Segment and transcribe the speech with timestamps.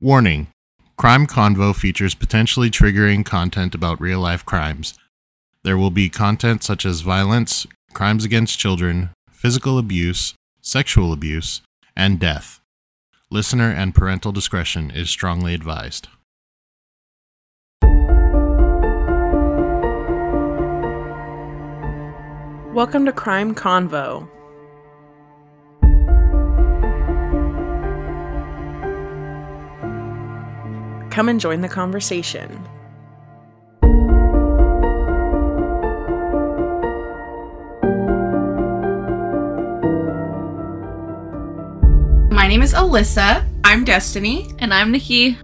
[0.00, 0.46] Warning
[0.96, 4.96] Crime Convo features potentially triggering content about real life crimes.
[5.64, 11.62] There will be content such as violence, crimes against children, physical abuse, sexual abuse,
[11.96, 12.60] and death.
[13.28, 16.06] Listener and parental discretion is strongly advised.
[22.72, 24.28] Welcome to Crime Convo.
[31.18, 32.48] Come and join the conversation.
[42.30, 43.44] My name is Alyssa.
[43.64, 44.48] I'm Destiny.
[44.60, 45.36] And I'm Nikki.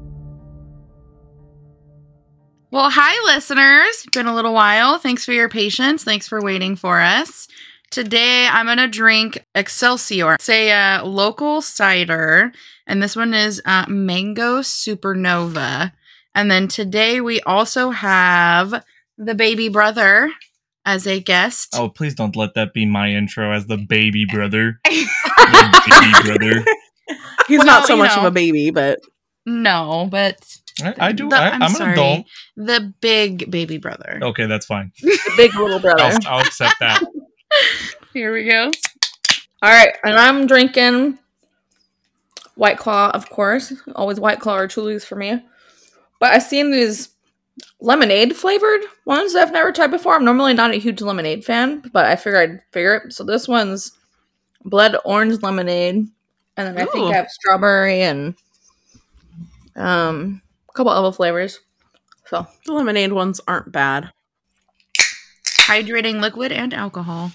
[2.70, 4.06] Well, hi, listeners.
[4.12, 4.98] Been a little while.
[4.98, 6.04] Thanks for your patience.
[6.04, 7.48] Thanks for waiting for us.
[7.90, 10.34] Today, I'm going to drink Excelsior.
[10.34, 12.52] It's a uh, local cider,
[12.88, 15.92] and this one is uh, Mango Supernova.
[16.34, 18.82] And then today, we also have
[19.16, 20.30] the baby brother
[20.84, 21.74] as a guest.
[21.78, 24.80] Oh, please don't let that be my intro as the baby brother.
[24.84, 26.64] the baby brother.
[27.46, 28.98] He's Well, not so you much of a baby, but
[29.46, 30.38] No, but
[30.82, 31.28] I, I do.
[31.28, 31.92] the- I, I'm I'm, an sorry.
[31.92, 32.26] adult.
[32.56, 34.18] the big baby brother.
[34.20, 34.90] Okay, that's fine.
[35.00, 36.02] the big little brother.
[36.02, 37.00] I'll, I'll accept that.
[38.14, 38.70] Here we go.
[39.60, 41.18] All right, and I'm drinking
[42.54, 43.72] White Claw, of course.
[43.96, 45.44] Always White Claw or Truly's for me.
[46.20, 47.08] But I've seen these
[47.80, 50.14] lemonade flavored ones that I've never tried before.
[50.14, 53.12] I'm normally not a huge lemonade fan, but I figured I'd figure it.
[53.12, 53.90] So this one's
[54.64, 56.08] blood orange lemonade, and
[56.56, 58.36] then I think I have strawberry and
[59.74, 61.58] um a couple other flavors.
[62.26, 64.12] So the lemonade ones aren't bad.
[65.62, 67.32] Hydrating liquid and alcohol.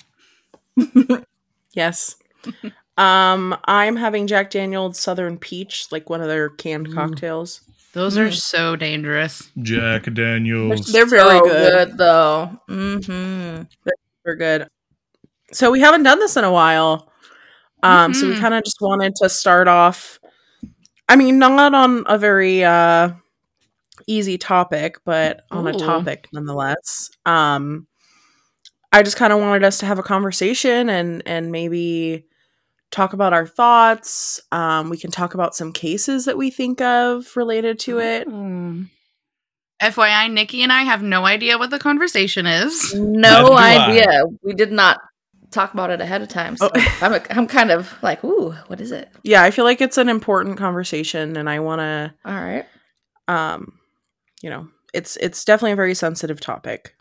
[1.74, 2.16] Yes.
[2.98, 6.94] um, I'm having Jack Daniel's Southern Peach, like one of their canned Ooh.
[6.94, 7.62] cocktails.
[7.94, 8.34] Those are Mm.
[8.34, 9.50] so dangerous.
[9.62, 10.86] Jack Daniels.
[10.92, 11.98] They're very so good.
[11.98, 12.60] though.
[12.70, 13.64] Mm-hmm.
[14.26, 14.68] They're good.
[15.52, 17.12] So we haven't done this in a while.
[17.82, 18.40] Um, so we Mhm.
[18.40, 20.20] kind of just wanted to start off.
[21.08, 23.12] I mean, not on a very uh
[24.08, 25.80] easy topic, but on a Ooh.
[25.80, 27.10] topic nonetheless.
[27.26, 27.88] Um,
[28.92, 32.26] I just kind of wanted us to have a conversation and and maybe
[32.92, 34.42] talk about our thoughts.
[34.52, 38.28] Um, we can talk about some cases that we think of related to it.
[38.28, 38.88] Mm.
[39.82, 42.94] FYI, Nikki and I have no idea what the conversation is.
[42.96, 43.88] No do I.
[43.90, 44.24] idea.
[44.44, 45.00] We did not
[45.52, 46.58] talk about it ahead of time.
[46.58, 46.98] So Oh.
[47.02, 49.10] I'm, I'm kind of like, ooh, what is it?
[49.24, 52.66] Yeah, I feel like it's an important conversation, and I want to All right.
[53.28, 53.74] um
[54.42, 56.96] you know it's it's definitely a very sensitive topic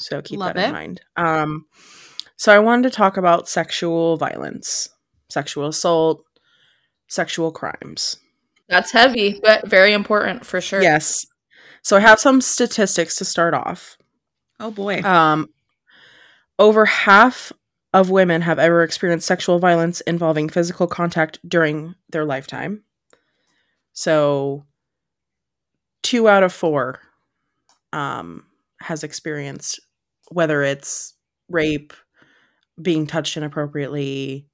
[0.00, 0.72] so keep Love that in it.
[0.72, 1.66] mind um
[2.36, 4.88] so i wanted to talk about sexual violence
[5.28, 6.24] sexual assault
[7.08, 8.16] sexual crimes
[8.68, 10.82] That's heavy, but very important for sure.
[10.82, 11.24] yes
[11.82, 13.96] so i have some statistics to start off
[14.58, 15.00] Oh boy.
[15.02, 15.48] um
[16.58, 17.52] over half
[17.92, 22.84] of women have ever experienced sexual violence involving physical contact during their lifetime
[23.92, 24.64] so
[26.02, 27.00] two out of four
[27.92, 28.44] um
[28.80, 29.80] has experienced
[30.30, 31.14] whether it's
[31.48, 31.92] rape
[32.80, 34.46] being touched inappropriately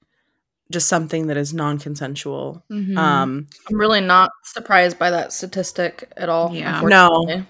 [0.72, 2.96] just something that is non-consensual Mhm.
[2.98, 6.52] um I'm really not surprised by that statistic at all.
[6.54, 6.80] Yeah.
[6.82, 7.44] no,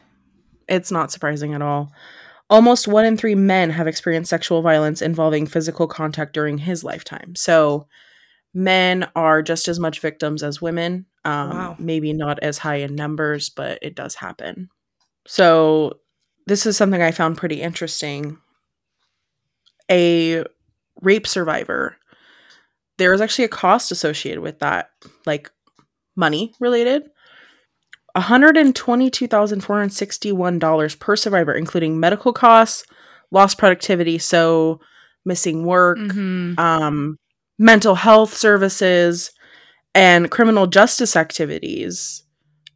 [0.68, 1.92] it's not surprising at all.
[2.50, 7.34] Almost one in three men have experienced sexual violence involving physical contact during his lifetime.
[7.34, 7.88] So,
[8.54, 11.06] men are just as much victims as women.
[11.24, 11.76] Um, Wow.
[11.78, 14.68] Maybe not as high in numbers, but it does happen.
[15.26, 15.98] So,
[16.46, 18.38] this is something I found pretty interesting.
[19.90, 20.44] A
[21.02, 21.96] rape survivor,
[22.98, 24.90] there is actually a cost associated with that,
[25.26, 25.50] like
[26.16, 27.02] money related.
[28.16, 32.84] $122,461 per survivor, including medical costs,
[33.30, 34.80] lost productivity, so
[35.24, 36.58] missing work, Mhm.
[36.58, 37.18] um,
[37.58, 39.30] mental health services,
[39.94, 42.22] and criminal justice activities,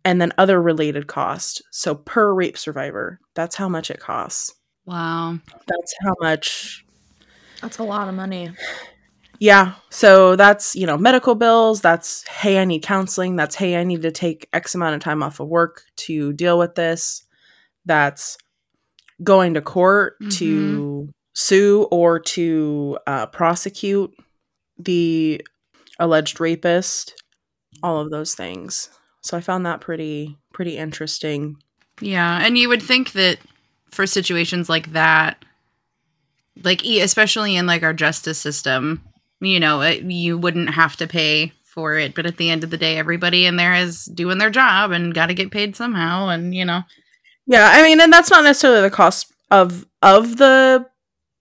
[0.04, 1.62] and then other related costs.
[1.70, 4.54] So per rape survivor, that's how much it costs.
[4.86, 5.38] Wow.
[5.66, 6.84] That's how much
[7.60, 8.50] That's a lot of money.
[9.38, 9.74] Yeah.
[9.90, 11.80] So that's, you know, medical bills.
[11.80, 13.36] That's, hey, I need counseling.
[13.36, 16.58] That's, hey, I need to take X amount of time off of work to deal
[16.58, 17.24] with this.
[17.86, 18.36] That's
[19.22, 24.12] going to court to sue or to uh, prosecute
[24.78, 25.42] the
[25.98, 27.22] alleged rapist,
[27.82, 28.90] all of those things.
[29.22, 31.56] So I found that pretty, pretty interesting.
[32.00, 33.38] Yeah, and you would think that
[33.90, 35.44] for situations like that,
[36.64, 39.02] like e- especially in like our justice system,
[39.40, 42.14] you know, it, you wouldn't have to pay for it.
[42.14, 45.14] But at the end of the day, everybody in there is doing their job and
[45.14, 46.28] got to get paid somehow.
[46.28, 46.82] And you know,
[47.46, 50.86] Yeah, I mean, and that's not necessarily the cost of of the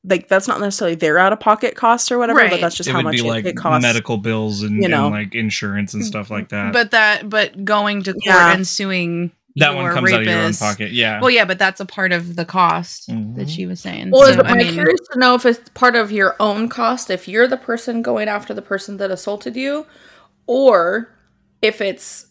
[0.05, 2.61] like that's not necessarily their out of pocket cost or whatever, but Right.
[2.61, 3.81] that's just it how would much be it, like it costs.
[3.81, 5.07] medical bills and, you know.
[5.07, 6.71] and like insurance and stuff like that.
[6.73, 8.53] but that but going to court Yeah.
[8.53, 10.91] and suing that your one comes out of your own pocket.
[10.91, 11.19] Yeah.
[11.19, 13.49] Well, yeah, but that's a part of the cost that Mhm.
[13.49, 14.11] she was saying.
[14.11, 17.09] Well, So, I am mean, curious to know if it's part of your own cost
[17.09, 19.85] if you're the person going after the person that assaulted you,
[20.47, 21.09] or
[21.61, 22.27] if it's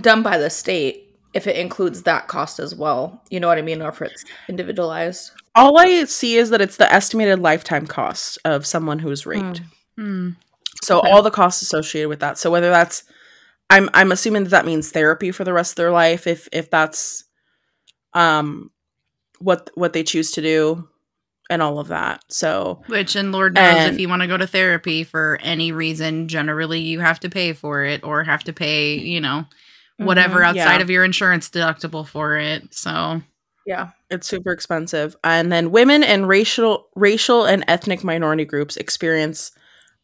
[0.00, 1.03] done by the state,
[1.34, 3.22] if it includes that cost as well.
[3.30, 3.82] You know what I mean?
[3.82, 5.32] Or if it's individualized.
[5.54, 9.26] All I see is that it's the estimated lifetime cost of someone who is was
[9.26, 9.60] raped.
[9.96, 10.30] hmm.
[10.82, 11.10] So Okay.
[11.10, 12.38] all the costs associated with that.
[12.38, 13.04] So whether that's
[13.70, 16.70] I'm I'm assuming that that means therapy for the rest of their life if if
[16.70, 17.24] that's
[18.12, 18.70] um
[19.38, 20.88] what what they choose to do
[21.50, 22.22] and all of that.
[22.28, 25.72] So Which, and Lord knows, And- if you want to go to therapy for any
[25.72, 29.44] reason, generally you have to pay for it or have to pay, you know,
[29.98, 30.46] whatever Mhm.
[30.46, 30.82] outside Yeah.
[30.82, 32.74] of your insurance deductible for it.
[32.74, 33.22] So,
[33.66, 33.90] Yeah.
[34.10, 35.16] it's super expensive.
[35.24, 39.52] And then women and racial racial and ethnic minority groups experience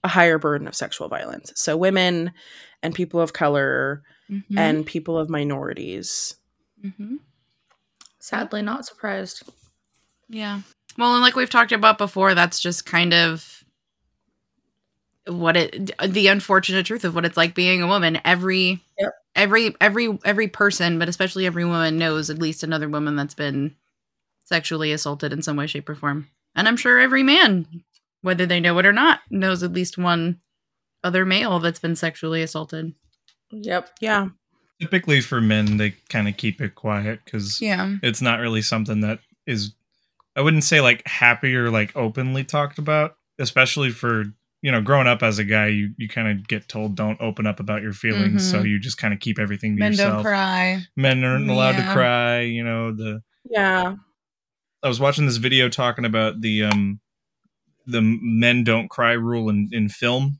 [0.04, 1.52] a higher burden of sexual violence.
[1.56, 2.32] So women
[2.82, 6.36] and people of color mhm, and people of minorities.
[6.82, 7.16] Mm-hmm.
[8.18, 9.42] Sadly, not surprised.
[10.28, 10.60] yeah.
[10.96, 13.62] Well, and like we've talked about before, that's just kind of
[15.30, 19.12] what it the unfortunate truth of what it's like being a woman every Yep.
[19.34, 23.74] every every every person but especially every woman knows at least another woman that's been
[24.44, 27.66] sexually assaulted in some way shape or form and i'm sure every man
[28.22, 30.40] whether they know it or not knows at least one
[31.04, 32.92] other male that's been sexually assaulted
[33.52, 33.90] Yep.
[34.00, 34.28] Yeah.
[34.80, 39.00] Typically for men, they kind of keep it quiet because yeah it's not really something
[39.00, 39.72] that is,
[40.36, 44.24] I wouldn't say like happy or like openly talked about, especially for,
[44.62, 47.46] you know, growing up as a guy, you, you kind of get told don't open
[47.46, 48.50] up about your feelings.
[48.50, 48.68] So Mhm.
[48.68, 50.08] you just kind of keep everything to men yourself.
[50.08, 51.86] Men don't cry Men aren't allowed Yeah.
[51.86, 53.94] to cry, you know, the, Yeah.
[54.82, 57.00] I was watching this video talking about the um
[57.86, 60.38] the men don't cry rule in in film,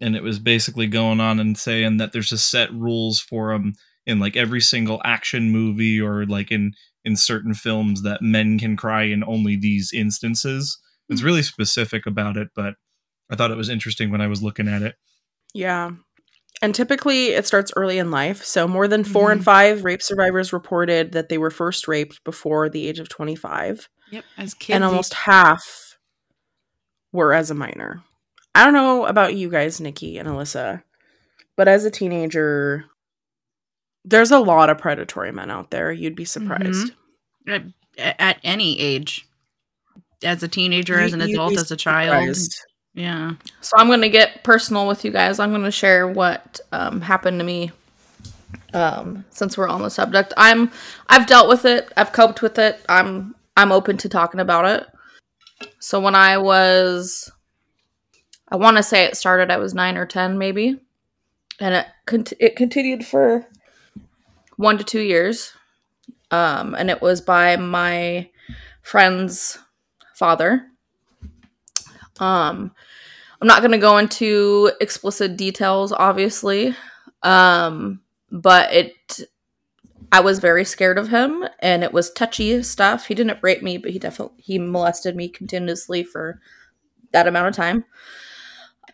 [0.00, 3.74] and it was basically going on and saying that there's a set rules for them
[4.06, 6.72] in like every single action movie or like in
[7.04, 10.78] in certain films that men can cry in only these instances.
[11.08, 12.74] It's really specific about it, but
[13.30, 14.96] I thought it was interesting when I was looking at it.
[15.54, 15.90] Yeah.
[16.60, 18.42] And typically it starts early in life.
[18.42, 19.44] So more than 4 and mm-hmm.
[19.44, 24.24] 5 rape survivors reported that they were first raped before the age of 25 yep
[24.38, 25.98] as kids and almost half
[27.12, 28.02] were as a minor.
[28.54, 30.82] I don't know about you guys, Nikki and Alyssa,
[31.56, 32.84] but as a teenager
[34.04, 35.92] there's a lot of predatory men out there.
[35.92, 36.44] You'd be mm-hmm.
[36.44, 36.92] surprised.
[37.46, 37.62] at,
[37.98, 39.26] at any age
[40.22, 42.60] as a teenager You- as an adult as a child surprised.
[42.98, 45.38] Yeah So I'm going to get personal with you guys.
[45.38, 47.70] I'm going to share what um, happened to me.
[48.74, 50.72] Um, since we're on the subject, I'm
[51.08, 51.92] I've dealt with it.
[51.96, 52.84] I've coped with it.
[52.88, 54.86] I'm I'm open to talking about it.
[55.78, 57.30] So when I was,
[58.48, 59.50] I want to say it started.
[59.50, 60.80] I was nine or ten, maybe,
[61.60, 63.46] and it it continued for
[64.56, 65.52] one to two years.
[66.30, 68.28] Um, and it was by my
[68.82, 69.58] friend's
[70.14, 70.66] father.
[72.20, 72.72] Um,
[73.40, 76.74] I'm not going to go into explicit details, obviously,
[77.22, 78.00] um,
[78.30, 79.20] but it.
[80.10, 83.06] I was very scared of him, and it was touchy stuff.
[83.06, 86.40] He didn't rape me, but he definitely he molested me continuously for
[87.12, 87.84] that amount of time.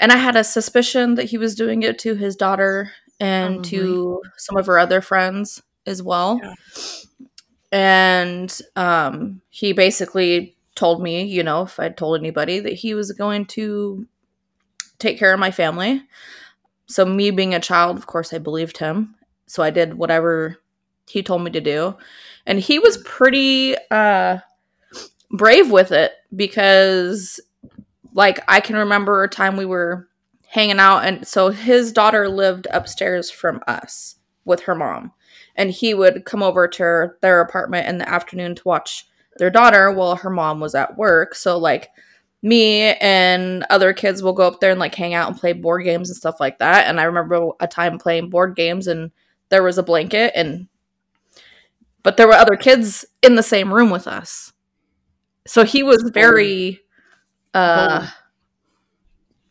[0.00, 2.90] And I had a suspicion that he was doing it to his daughter
[3.20, 6.40] and to some of her other friends as well.
[6.42, 6.54] Yeah.
[7.70, 13.12] And um, he basically told me, you know, if I'd told anybody that he was
[13.12, 14.06] going to
[15.04, 16.02] take care of my family.
[16.86, 19.14] So, me being a child, of course, I believed him.
[19.46, 20.58] So, I did whatever
[21.08, 21.96] he told me to do.
[22.46, 24.38] And he was pretty uh,
[25.30, 27.40] brave with it because,
[28.12, 30.08] like, I can remember a time we were
[30.46, 31.04] hanging out.
[31.04, 35.12] And so his daughter lived upstairs from us with her mom.
[35.56, 39.06] And he would come over to their apartment in the afternoon to watch
[39.36, 41.34] their daughter while her mom was at work.
[41.34, 41.90] So, like,
[42.44, 45.82] me and other kids will go up there and like hang out and play board
[45.82, 46.86] games and stuff like that.
[46.86, 49.10] And I remember a time playing board games and
[49.48, 50.68] there was a blanket and
[52.02, 54.52] but there were other kids in the same room with us.
[55.46, 56.80] So he was very
[57.54, 58.10] uh Bold.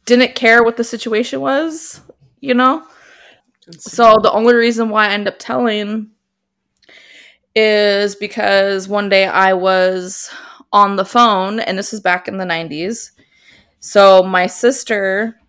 [0.05, 1.99] didn't care what the situation was,
[2.41, 2.83] you know?
[3.79, 6.11] So the only reason why I end up telling
[7.55, 10.29] is because one day I was
[10.73, 13.11] on the phone, and this is back in the 90s.
[13.79, 15.39] So my sister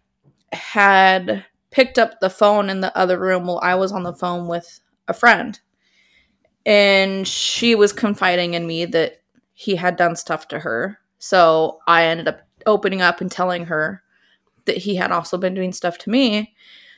[0.53, 4.47] had picked up the phone in the other room while I was on the phone
[4.47, 5.59] with a friend.
[6.67, 9.23] And she was confiding in me that
[9.55, 10.99] he had done stuff to her.
[11.19, 14.03] So I ended up opening up and telling her
[14.67, 16.55] that he had also been doing stuff to me,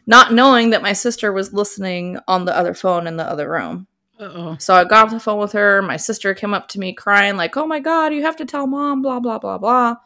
[0.07, 3.87] not knowing that my sister was listening on the other phone in the other room.
[4.19, 4.57] Uh-oh.
[4.59, 5.83] So I got off the phone with her.
[5.83, 8.67] My sister came up to me crying, like, oh my God, you have to tell
[8.67, 9.97] mom, blah, blah, blah, blah.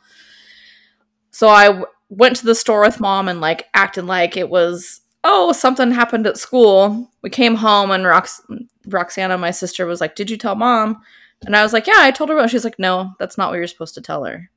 [1.30, 5.00] So I w- went to the store with mom and like acted like it was,
[5.22, 7.10] oh, something happened at school.
[7.22, 8.40] We came home and Rox-
[8.86, 11.02] Roxana, my sister, was like, did you tell mom?
[11.46, 12.48] And I was like, yeah, I told her.
[12.48, 14.50] She's like, no, that's not what you're supposed to tell her.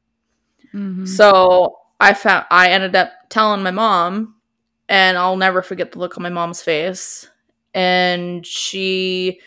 [0.74, 1.08] Mhm.
[1.08, 4.36] So I found I ended up telling my mom,
[4.90, 7.30] and I'll never forget the look on my mom's face.
[7.74, 9.40] And she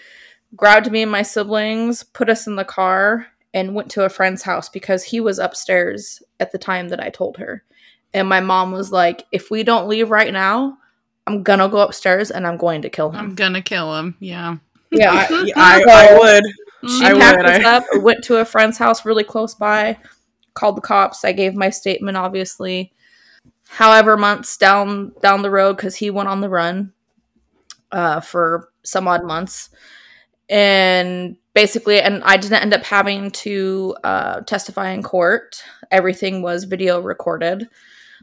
[0.54, 4.42] grabbed me and my siblings, put us in the car, and went to a friend's
[4.42, 7.64] house because he was upstairs at the time that I told her.
[8.12, 10.78] And my mom was like, "If we don't leave right now,
[11.26, 14.16] I'm gonna go upstairs and I'm going to kill him." I'm gonna kill him.
[14.20, 14.56] Yeah.
[14.90, 16.44] yeah, I, I, I would.
[16.90, 19.98] she I packed would, us up, went to a friend's house really close by,
[20.54, 21.24] called the cops.
[21.24, 22.92] I gave my statement, obviously.
[23.68, 26.92] However, months down down the road, because he went on the run
[27.96, 29.70] uh, for some odd months,
[30.50, 35.62] and basically, and I didn't end up having to uh, testify in court.
[35.90, 37.68] Everything was video recorded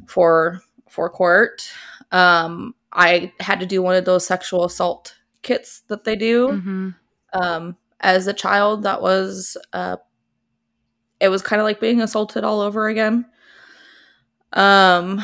[0.05, 1.69] for for court.
[2.11, 6.95] Um, I had to do one of those sexual assault kits that they do Mhm.
[7.33, 9.97] um, as a child that was uh,
[11.19, 13.25] it was kind of like being assaulted all over again
[14.53, 15.21] um,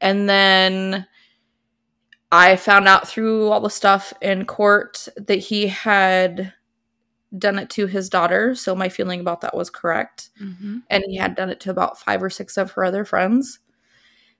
[0.00, 1.06] and then
[2.32, 6.52] i found out through all the stuff in court that he had
[7.38, 10.30] done it to his daughter so my feeling about that was correct.
[10.40, 10.82] Mhm.
[10.90, 13.58] and he had done it to about five or six of her other friends.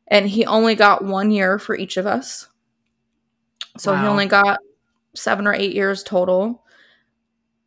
[0.08, 2.48] And he only got one year for each of us.
[3.78, 4.58] So he only got
[5.14, 6.64] seven or eight years total.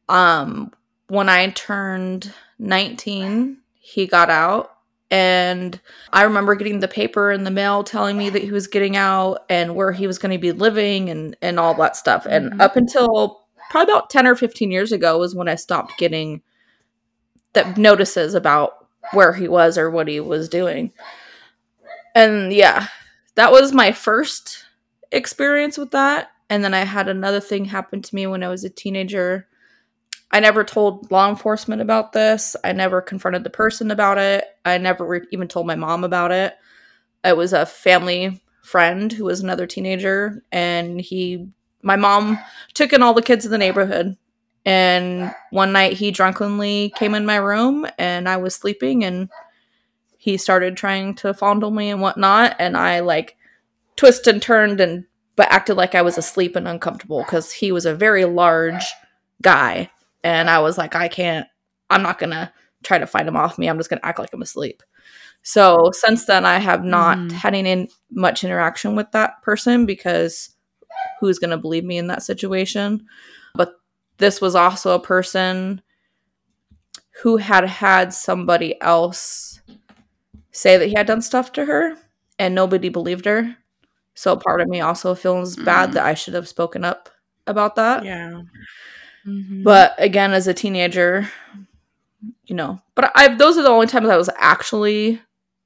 [0.09, 0.71] Um
[1.07, 4.74] when i turned 19 he got out
[5.11, 5.79] and
[6.13, 9.39] i remember getting the paper in the mail telling me that he was getting out
[9.49, 12.25] and where he was going to be living and and all that stuff.
[12.25, 12.61] And Mhm.
[12.61, 16.41] up until probably about 10 or 15 years ago was when i stopped getting
[17.53, 20.91] the notices about where he was or what he was doing.
[22.15, 22.87] And yeah
[23.35, 24.63] that was my first
[25.11, 26.29] experience with that.
[26.49, 29.47] And then i had another thing happen to me when i was a teenager
[30.31, 32.55] i never told law enforcement about this.
[32.63, 34.45] I never confronted the person about it.
[34.65, 36.55] I never re- even told my mom about it.
[37.23, 41.47] It was a family friend who was another teenager and he
[41.83, 42.39] my mom
[42.73, 44.17] took in all the kids in the neighborhood.
[44.65, 49.29] And one night he drunkenly came in my room and i was sleeping and
[50.17, 53.37] he started trying to fondle me and whatnot and i like
[53.95, 55.05] twisted and turned and
[55.35, 58.85] but acted like i was asleep and uncomfortable because he was a very large
[59.43, 59.87] guy
[60.25, 61.47] and i was like i can't
[61.89, 62.51] i'm not gonna
[62.83, 64.83] try to fight him off me i'm just gonna act like i'm asleep
[65.43, 67.31] so since then i have not Mhm.
[67.31, 70.49] had any much interaction with that person because
[71.19, 73.05] who's gonna believe me in that situation
[73.53, 73.75] but
[74.17, 75.81] this was also a person
[77.21, 79.61] who had had somebody else
[80.51, 81.95] say that he had done stuff to her
[82.39, 83.55] and nobody believed her
[84.15, 85.93] so part of me also feels bad Mm.
[85.93, 87.09] that i should have spoken up
[87.47, 88.41] about that Yeah.
[89.27, 89.63] Mhm.
[89.63, 91.27] but again as a teenager
[92.45, 95.21] you know but i those are the only times i was actually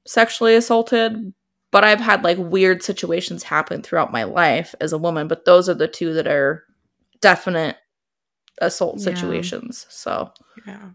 [0.06, 1.32] sexually assaulted
[1.70, 5.68] but i've had like weird situations happen throughout my life as a woman but those
[5.68, 6.64] are the two that are
[7.20, 7.76] definite
[8.60, 9.04] assault Yeah.
[9.04, 10.32] situations so
[10.66, 10.90] Yeah.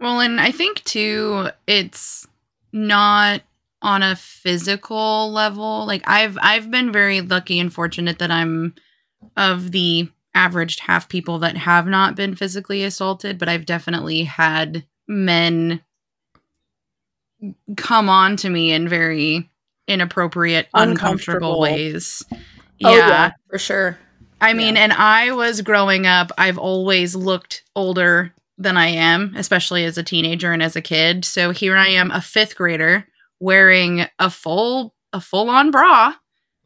[0.00, 2.24] Well, and I think too, it's
[2.72, 3.42] not
[3.82, 5.86] on a physical level.
[5.86, 8.74] Like I've I've been very lucky and fortunate that I'm
[9.36, 14.86] of the averaged half people that have not been physically assaulted, but I've definitely had
[15.08, 15.80] men
[17.76, 19.50] come on to me in very
[19.86, 21.60] inappropriate, uncomfortable, Uncomfortable.
[21.60, 22.22] ways.
[22.84, 23.32] oh yeah.
[23.50, 23.98] for sure
[24.40, 24.82] I mean, Yeah.
[24.84, 30.02] and I was growing up, I've always looked older than I am, especially as a
[30.04, 31.24] teenager and as a kid.
[31.24, 33.04] So here I am, a fifth grader,
[33.40, 36.12] wearing a full a full on bra,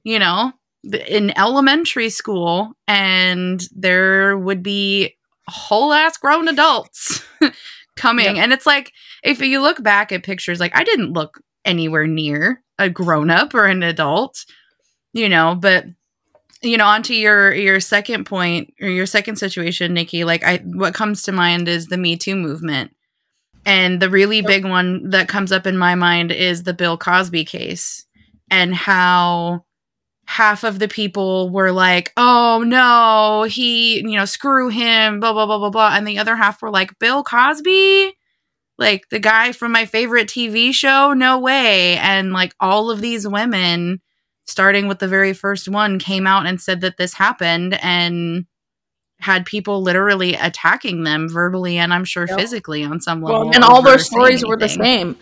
[0.05, 0.53] you know,
[0.85, 5.17] in elementary school, and there would be
[5.49, 7.23] whole ass grown adults
[7.97, 8.39] coming.
[8.39, 12.63] And it's like if you look back at pictures, like I didn't look anywhere near
[12.79, 14.45] a grown up or an adult,
[15.13, 15.87] you know, but
[16.63, 20.95] you know onto your your second point or your second situation nikki like i what
[20.95, 22.95] comes to mind is the me too movement.
[23.65, 27.45] And the really big one that comes up in my mind is the bill cosby
[27.45, 28.07] case
[28.51, 29.65] and how
[30.33, 35.47] half of the people were like, "Oh no, he, you know, screw him, blah blah
[35.47, 38.15] blah blah blah," and the other half were like, "Bill Cosby,
[38.79, 43.29] like the guy from my favorite TV show, no way." And like all of these
[43.29, 44.01] women,
[44.47, 48.47] starting with the very first one, came out and said that this happened and
[49.21, 52.39] had people literally attacking them verbally and I'm sure Yep.
[52.41, 53.55] physically on some Well, level.
[53.55, 55.15] and all over their saying stories were the same.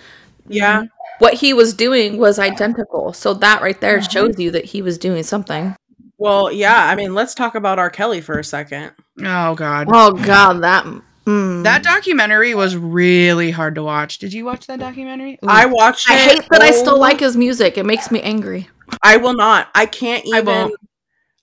[0.49, 0.79] Yeah.
[0.79, 0.87] Mm-hmm.
[1.21, 3.13] What he was doing was identical.
[3.13, 5.77] So that right there shows you that he was doing something.
[6.19, 6.87] Well, yeah.
[6.89, 7.89] I mean, let's talk about R.
[7.91, 8.91] Kelly for a second.
[9.23, 9.89] Oh god.
[9.93, 10.85] Oh god, that
[11.27, 11.63] mm.
[11.63, 14.19] That documentary was really hard to watch.
[14.19, 15.35] Did you watch that documentary?
[15.45, 15.49] Ooh.
[15.49, 16.21] I watched I it.
[16.41, 17.79] hate that I still Oh, like his music.
[17.79, 18.69] It makes me angry.
[19.03, 19.69] I will not.
[19.75, 20.47] I can't I even.
[20.47, 20.75] won't.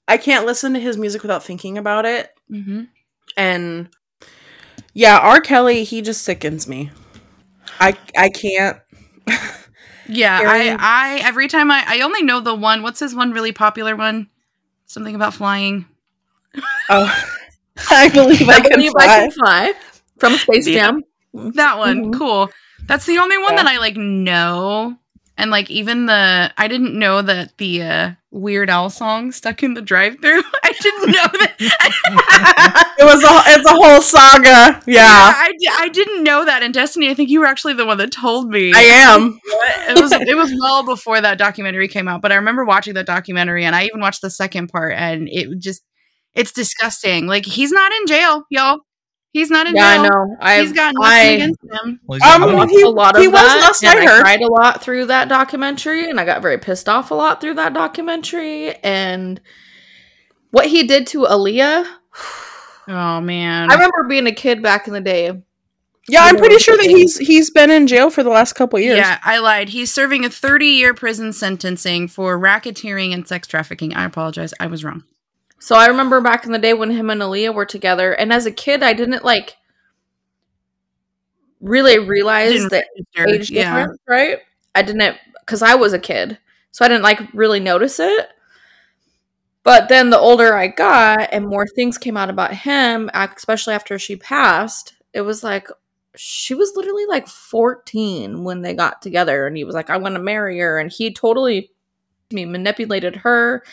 [0.07, 2.31] I can't listen to his music without thinking about it.
[2.51, 2.87] Mhm.
[3.35, 3.89] And
[4.93, 5.39] yeah, R.
[5.39, 6.89] Kelly, he just sickens me.
[7.79, 8.79] I I can't.
[10.09, 12.81] Yeah, Hearing- I, I every time I I only know the one.
[12.83, 14.29] What's his one really popular one?
[14.85, 15.85] Something about flying.
[16.89, 17.25] Oh,
[17.91, 19.03] I believe I, I can believe fly.
[19.03, 19.73] I can fly
[20.19, 20.81] from Space Yeah.
[20.91, 21.03] Jam.
[21.55, 22.17] That one, Mhm.
[22.17, 22.49] cool.
[22.85, 23.63] That's the only one Yeah.
[23.63, 24.97] that I like know.
[25.39, 29.75] And like even the I didn't know that the uh, Weird Al song stuck in
[29.75, 30.41] the drive-through.
[30.63, 32.95] I didn't know that.
[32.99, 34.81] it was a it's a whole saga.
[34.87, 36.63] Yeah, I, I didn't know that.
[36.63, 38.73] And Destiny, I think you were actually the one that told me.
[38.73, 39.39] I am.
[39.45, 43.05] it was it was well before that documentary came out, but I remember watching that
[43.05, 45.83] documentary and I even watched the second part and it just
[46.33, 47.27] it's disgusting.
[47.27, 48.79] Like he's not in jail, y'all.
[49.33, 50.03] He's not in Yeah, I jail.
[50.09, 50.37] know.
[50.39, 51.99] I He's got nothing I against him.
[52.05, 54.05] Well, he's Um, got he- a lot of he was that, last and I I
[54.05, 54.21] heard.
[54.21, 57.53] cried a lot through that documentary, and I got very pissed off a lot through
[57.55, 58.73] that documentary.
[58.83, 59.39] And
[60.51, 61.85] what he did to Aaliyah,
[62.87, 63.69] Oh man.
[63.69, 65.43] I remember being a kid back in the day.
[66.09, 68.95] Yeah, I'm pretty sure that he's he's been in jail for the last couple years.
[68.97, 69.67] Yeah, I lied.
[69.69, 73.93] He's serving a 30 year prison sentencing for racketeering and sex trafficking.
[73.93, 74.53] I apologize.
[74.57, 75.03] I was wrong.
[75.59, 78.45] So I remember back in the day when him and Aaliyah were together, and as
[78.45, 79.57] a kid, I didn't like
[81.59, 82.83] really realize the
[83.17, 83.27] register.
[83.27, 84.39] age difference, right?
[84.75, 86.37] I didn't because I was a kid,
[86.71, 88.27] so I didn't like really notice it.
[89.63, 93.99] But then the older I got and more things came out about him, especially after
[93.99, 95.67] she passed, it was like
[96.15, 100.15] she was literally like 14 when they got together and he was like I want
[100.15, 101.71] to marry her and he totally
[102.31, 103.63] I mean, manipulated her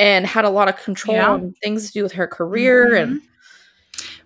[0.00, 1.34] and had a lot of control Yeah.
[1.34, 3.26] and things to do with her career and mm-hmm.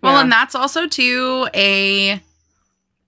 [0.03, 0.21] Well, Yeah.
[0.23, 2.21] and that's also too a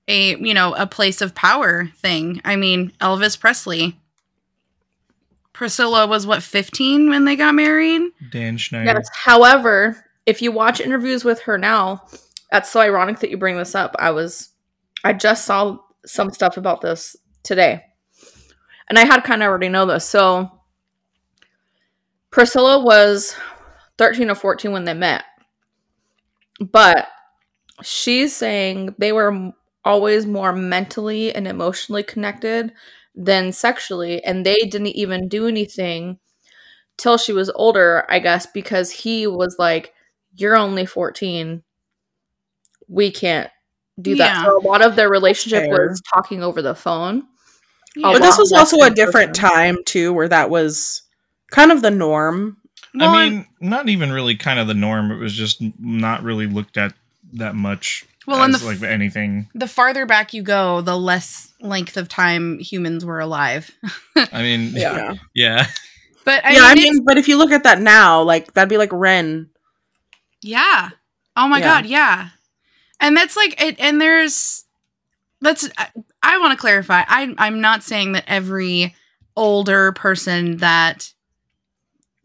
[0.08, 2.40] a you know a place of power thing.
[2.44, 3.96] I mean, Elvis Presley.
[5.52, 8.02] Priscilla was what 15 when they got married.
[8.30, 8.84] Dan Schneider.
[8.84, 9.08] Yes.
[9.14, 12.02] However, if you watch interviews with her now,
[12.50, 13.96] that's so ironic that you bring this up.
[13.98, 14.50] I was,
[15.02, 17.82] I just saw some stuff about this today,
[18.88, 20.04] and I had kind of already know this.
[20.04, 20.55] So,
[22.36, 23.34] Priscilla was
[23.96, 25.24] thirteen or fourteen when they met,
[26.60, 27.08] but
[27.82, 29.52] she's saying they were
[29.86, 32.74] always more mentally and emotionally connected
[33.14, 36.18] than sexually, and they didn't even do anything
[36.98, 39.94] till she was older, I guess, because he was like,
[40.34, 41.62] You're only 14.
[42.86, 43.48] We can't
[43.98, 44.34] do that.
[44.34, 44.44] Yeah.
[44.44, 45.88] So a lot of their relationship Fair.
[45.88, 47.22] was talking over the phone.
[47.96, 48.12] Yeah.
[48.12, 49.50] But this was also a different person.
[49.50, 51.00] time too, where that was
[51.50, 52.56] kind of the norm.
[52.94, 55.10] Well, I mean, not even really kind of the norm.
[55.12, 56.94] It was just not really looked at
[57.34, 58.04] that much.
[58.26, 59.48] Well, Well, and as, the f- like anything.
[59.54, 63.70] the farther back you go, the less length of time humans were alive.
[64.32, 65.66] I mean, yeah, Yeah, yeah.
[66.24, 66.60] But I yeah.
[66.62, 68.92] I mean, it's- mean, but if you look at that now, like that'd be like
[68.92, 69.48] Ren.
[70.42, 70.90] Yeah.
[71.36, 71.64] Oh my Yeah.
[71.64, 72.28] god, yeah.
[72.98, 74.64] And that's like it and there's
[75.42, 75.88] that's I,
[76.22, 77.02] I want to clarify.
[77.06, 78.94] I I'm not saying that every
[79.36, 81.12] older person that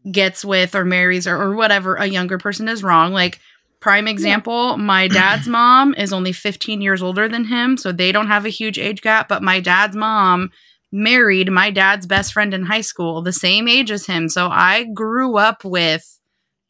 [0.09, 3.11] gets with or marries or, or whatever a younger person is wrong.
[3.13, 3.39] Like
[3.79, 8.27] prime example, my dad's mom is only 15 years older than him, so they don't
[8.27, 10.51] have a huge age gap, but my dad's mom
[10.91, 14.27] married my dad's best friend in high school, the same age as him.
[14.27, 16.19] So I grew up with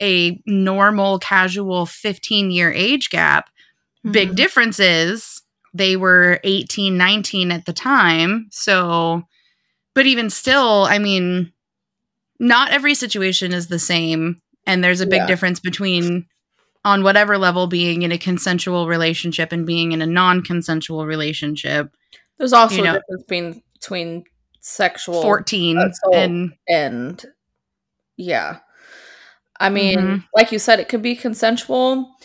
[0.01, 3.49] a normal casual 15 year age gap
[4.09, 4.35] big Mhm.
[4.35, 5.43] difference is
[5.75, 9.21] they were 18 19 at the time so
[9.93, 11.51] but even still i mean
[12.41, 15.27] not every situation is the same and there's a big Yeah.
[15.27, 16.25] difference between
[16.83, 21.91] on whatever level being in a consensual relationship and being in a non-consensual relationship
[22.39, 24.23] There's also You know- a difference between, between
[24.61, 25.77] sexual 14
[26.11, 27.25] and and
[28.17, 28.59] yeah.
[29.59, 30.23] I mean, Mhm.
[30.35, 32.15] like you said, it could be consensual.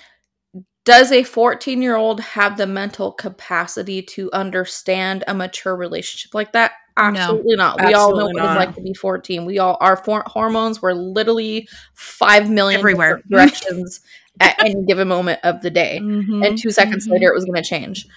[0.87, 6.53] Does a 14 year old have the mental capacity to understand a mature relationship like
[6.53, 6.73] that?
[6.97, 7.85] Absolutely not.
[7.85, 9.45] We all know Absolutely what it's like to be 14.
[9.45, 13.21] We all our for- hormones were literally 5 million Everywhere.
[13.31, 14.01] directions
[14.41, 15.99] at any given moment of the day.
[16.03, 16.47] Mhm.
[16.47, 17.13] And 2 seconds Mhm.
[17.13, 18.05] later it was going to change.
[18.05, 18.13] When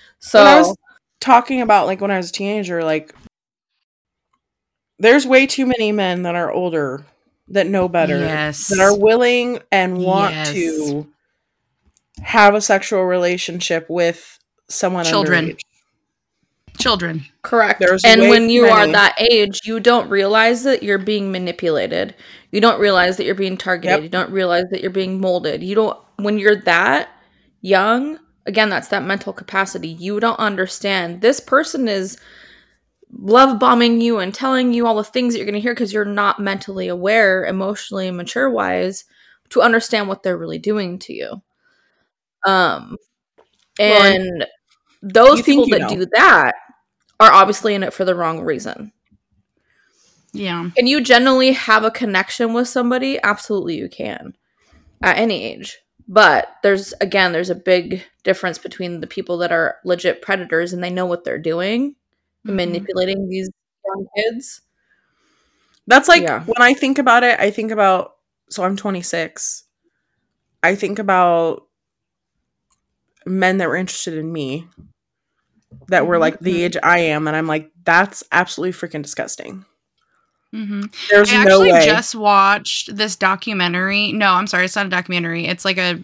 [0.48, 0.78] I So was
[1.20, 3.14] talking about like when I was a teenager, like
[4.98, 7.06] there's way too many men that are older
[7.50, 8.68] that know better Yes.
[8.68, 10.52] that are willing and want Yes.
[10.54, 11.08] to
[12.22, 14.38] have a sexual relationship with
[14.70, 15.46] someone Children.
[15.52, 15.62] underage.
[16.80, 17.26] Children.
[17.44, 17.80] Correct.
[17.80, 22.16] There's and when too you are that age, you don't realize that you're being manipulated.
[22.52, 23.98] You don't realize that you're being targeted.
[23.98, 24.04] Yep.
[24.04, 25.62] You don't realize that you're being molded.
[25.62, 27.10] You don't when you're that
[27.62, 29.90] young, again, that's that mental capacity.
[29.90, 31.22] You don't understand.
[31.22, 32.18] This person is
[33.12, 35.94] love bombing you and telling you all the things that you're going to hear because
[35.94, 39.06] you're not mentally aware, emotionally mature wise
[39.50, 41.42] to understand what they're really doing to you.
[42.46, 42.98] Um
[43.80, 44.46] and and
[45.02, 45.90] those you people you that know.
[45.90, 46.54] do that
[47.20, 48.92] are obviously in it for the wrong reason.
[50.32, 50.70] Yeah.
[50.76, 53.20] Can you generally have a connection with somebody?
[53.22, 54.36] Absolutely, you can
[55.02, 55.80] at any age.
[56.08, 60.84] But there's, again, there's a big difference between the people that are legit predators and
[60.84, 61.96] they know what they're doing,
[62.46, 62.56] Mhm.
[62.56, 63.50] manipulating these
[63.86, 64.62] young kids.
[65.88, 66.44] That's like Yeah.
[66.44, 68.16] when I think about it, I think about
[68.50, 69.64] so I'm 26.
[70.64, 71.68] I think about
[73.26, 74.68] men that were interested in me
[75.88, 79.66] that were like the age I am and I'm like that's absolutely freaking disgusting.
[80.54, 80.94] Mhm.
[81.10, 81.86] There's I no actually way.
[81.86, 84.12] just watched this documentary.
[84.12, 85.46] No, I'm sorry, it's not a documentary.
[85.46, 86.00] It's like a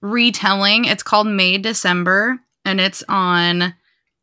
[0.00, 0.84] retelling.
[0.84, 3.74] It's called May December, and it's on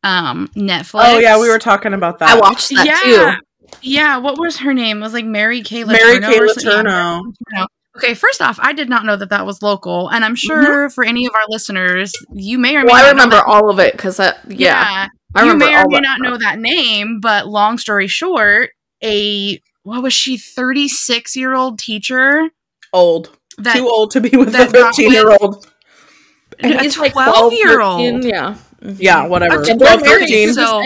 [0.04, 1.04] um Netflix.
[1.04, 2.28] oh yeah, we were talking about that.
[2.28, 3.36] I watched that yeah.
[3.36, 3.42] too.
[3.82, 4.98] Yeah, what was her name?
[4.98, 6.86] It was like Mary Kay Mary Kay or something.
[6.86, 7.20] Yeah,
[7.52, 7.66] Letourneau.
[7.96, 8.02] Letourneau.
[8.04, 10.62] Okay, first off, I did not know that that was local, and I'm Mm-hmm.
[10.64, 13.36] sure for any of our listeners, you may or may Well, I not know remember
[13.36, 16.58] that- all of it because, yeah, yeah, I you may or may not know that
[16.58, 18.70] name, but long story short,
[19.02, 22.50] a what was she, 36 year old teacher
[22.92, 23.30] old.
[23.58, 25.66] that Too old to be with a 13 year old.
[26.58, 28.24] And a he's like 12 year old.
[28.24, 28.56] Yeah.
[28.82, 28.96] Mhm.
[28.98, 29.60] Yeah, whatever.
[29.62, 30.54] A 12, they're 13.
[30.54, 30.82] So-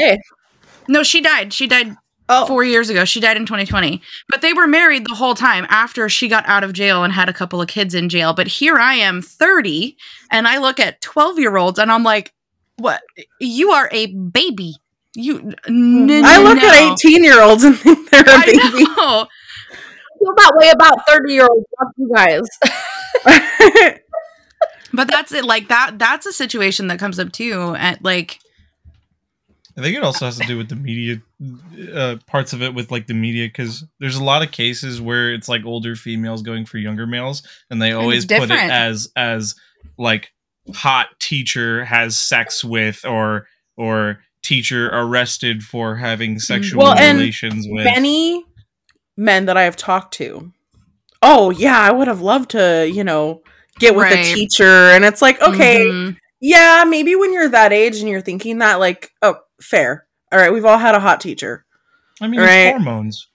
[0.88, 1.52] No, she died.
[1.52, 1.96] She died
[2.32, 3.04] Oh, four years ago.
[3.04, 4.00] She died in 2020.
[4.28, 7.28] But they were married the whole time after she got out of jail and had
[7.28, 8.32] a couple of kids in jail.
[8.32, 9.96] But here I am, 30,
[10.30, 12.32] and I look at 12 year olds and I'm like,
[12.76, 13.02] what?
[13.40, 14.76] You are a baby.
[15.14, 15.52] You.
[15.68, 16.68] N- I n- look no.
[16.68, 18.84] at 18 year olds and think they're a I baby.
[18.84, 19.26] know.
[19.26, 19.26] I
[20.18, 21.66] feel that way about 30 year olds.
[21.78, 23.98] Fuck you guys.
[24.92, 25.44] But that's it.
[25.44, 25.98] Like that.
[25.98, 27.74] That's a situation that comes up too.
[27.78, 28.40] At like,
[29.78, 31.22] I think it also has to do with the media
[31.94, 35.32] uh, parts of it, with like the media, because there's a lot of cases where
[35.32, 39.54] it's like older females going for younger males, and they always put it as as
[39.96, 40.32] like
[40.74, 47.66] hot teacher has sex with or or teacher arrested for having sexual Well, and relations
[47.68, 47.84] with.
[47.84, 48.44] many
[49.16, 50.52] men that I have talked to.
[51.22, 53.42] Oh yeah, I would have loved to, you know,
[53.78, 54.18] get with Right.
[54.26, 56.16] a teacher, and it's like, okay, mhm.
[56.40, 60.06] yeah, maybe when you're that age and you're thinking that, like, oh, fair.
[60.32, 61.64] All right, we've all had a hot teacher,
[62.20, 62.68] I mean, right.
[62.68, 63.28] it's hormones.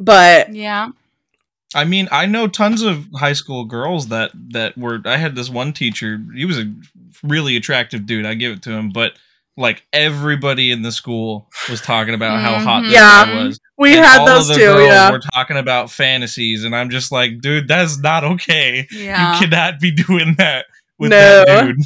[0.00, 0.88] but yeah.
[1.74, 5.00] I mean, I know tons of high school girls that that were.
[5.04, 6.18] I had this one teacher.
[6.34, 6.72] He was a
[7.22, 8.24] really attractive dude.
[8.24, 9.12] I give it to him, but
[9.56, 12.94] like everybody in the school was talking about how hot this Mhm.
[12.94, 13.24] Yeah.
[13.26, 13.60] guy was.
[13.76, 14.66] we And had those of the too.
[14.66, 18.86] girls Yeah, Were talking about fantasies, and I'm just like, dude, that's not okay.
[18.90, 19.34] Yeah.
[19.34, 20.66] You cannot be doing that
[20.98, 21.44] with No.
[21.44, 21.76] that dude.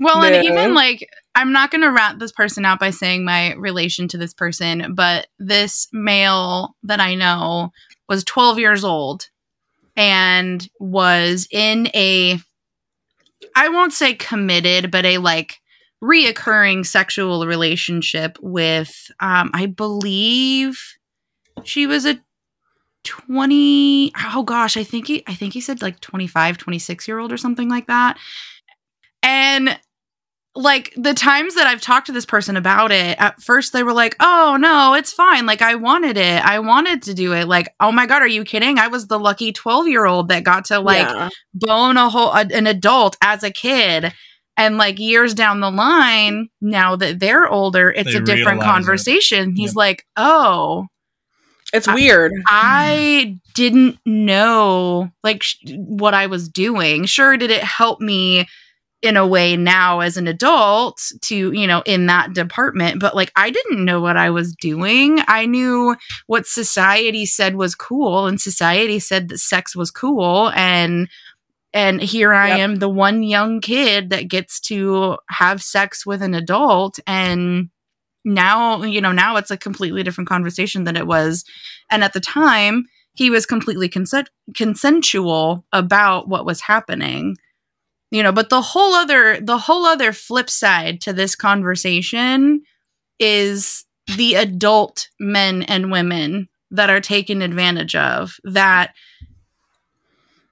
[0.00, 1.06] Well, and even like,
[1.38, 4.96] I'm not going to rat this person out by saying my relation to this person,
[4.96, 7.70] but this male that I know
[8.08, 9.28] was 12 years old
[9.96, 12.40] and was in a,
[13.54, 15.60] I won't say committed, but a like
[16.02, 20.96] reoccurring sexual relationship with, um, I believe
[21.62, 22.18] she was a
[23.04, 27.32] 20 oh gosh i think he i think he said like 25 26 year old
[27.32, 28.18] or something like that.
[29.22, 29.78] And
[30.54, 33.92] like the times that I've talked to this person about it, at first they were
[33.92, 35.46] like, "Oh no, it's fine.
[35.46, 36.44] Like I wanted it.
[36.44, 37.46] I wanted to do it.
[37.46, 38.78] Like, oh my god, are you kidding?
[38.78, 41.28] I was the lucky 12-year-old that got to like Yeah.
[41.54, 44.12] bone a whole a, an adult as a kid."
[44.56, 48.62] And like years down the line, now that they're older, it's They a different realize
[48.62, 48.72] it.
[48.72, 49.54] conversation.
[49.54, 49.76] He's Yep.
[49.76, 50.86] like, "Oh,
[51.72, 52.32] it's I- weird.
[52.48, 53.34] I mm-hmm.
[53.54, 57.04] didn't know like sh- what I was doing.
[57.04, 58.48] Sure, did it help me
[59.00, 63.30] in a way now as an adult to, you know, in that department, but like
[63.36, 65.20] I didn't know what I was doing.
[65.28, 65.94] I knew
[66.26, 71.08] what society said was cool and society said that sex was cool and
[71.72, 72.58] and here I Yep.
[72.58, 77.68] am the one young kid that gets to have sex with an adult and
[78.24, 81.44] now you know now it's a completely different conversation than it was
[81.90, 82.84] and at the time
[83.14, 87.36] he was completely consent- consensual about what was happening
[88.10, 92.62] you know but the whole other the whole other flip side to this conversation
[93.18, 93.84] is
[94.16, 98.94] the adult men and women that are taken advantage of that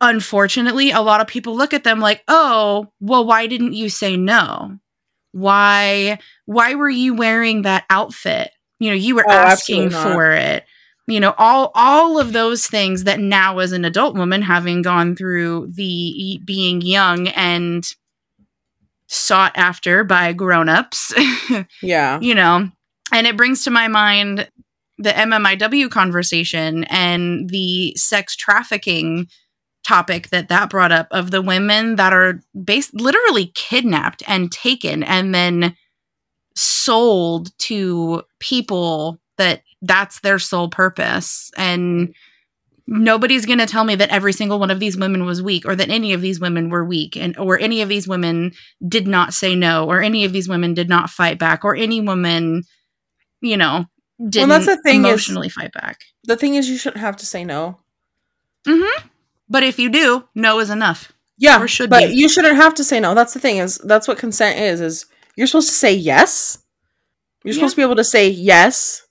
[0.01, 4.17] unfortunately a lot of people look at them like oh well why didn't you say
[4.17, 4.79] no?
[5.33, 8.51] Why why were you wearing that outfit?
[8.79, 10.65] You know you were Oh, asking for it
[11.07, 15.15] you know all all of those things that now as an adult woman having gone
[15.17, 17.85] through the being young and
[19.09, 21.15] sought after by grown-ups
[21.83, 22.19] Yeah.
[22.21, 22.69] you know
[23.13, 24.51] and it brings to my mind
[24.99, 29.29] the MMIW conversation and the sex trafficking
[29.85, 35.03] topic that that brought up of the women that are based literally kidnapped and taken
[35.05, 35.77] and then
[36.57, 42.15] sold to people that that's their sole purpose and
[42.87, 45.75] nobody's going to tell me that every single one of these women was weak or
[45.75, 48.53] that any of these women were weak and or any of these women
[48.87, 52.01] did not say no or any of these women did not fight back or any
[52.01, 52.63] woman
[53.41, 53.85] you know
[54.29, 57.27] didn't that's the thing is- emotionally fight back The thing is, you shouldn't have to
[57.27, 57.81] say no.
[58.67, 59.07] mm-hmm.
[59.49, 62.15] but if you do no is enough Yeah, Or should but be.
[62.15, 63.15] you shouldn't have to say no.
[63.15, 64.81] That's the thing is that's what consent is.
[64.81, 66.59] Is you're supposed to say yes.
[67.45, 67.59] You're Yeah.
[67.59, 69.03] supposed to be able to say yes.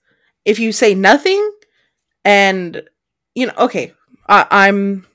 [0.45, 1.51] If you say nothing,
[2.23, 2.81] and
[3.33, 3.93] you know, okay,
[4.27, 5.05] I, I'm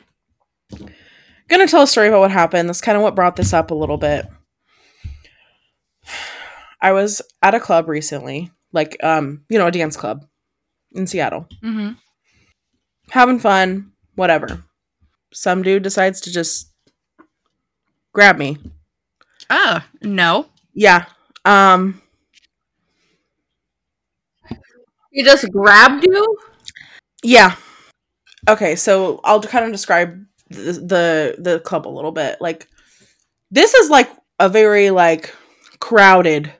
[1.49, 2.69] gonna tell a story about what happened.
[2.69, 4.27] That's kind of what brought this up a little bit.
[6.83, 10.25] I was at a club recently, like um, you know, a dance club
[10.93, 11.93] in Seattle, mm-hmm.
[13.11, 14.65] having fun, whatever.
[15.33, 16.73] Some dude decides to just
[18.13, 18.59] grab me.
[19.49, 21.07] oh no Yeah.
[21.45, 22.00] Um
[25.11, 26.37] He just grabbed you?
[27.23, 27.57] yeah.
[28.49, 32.41] Okay, so I'll kind of describe the, the the club a little bit.
[32.41, 32.69] Like
[33.51, 35.35] this is like a very like
[35.79, 36.53] crowded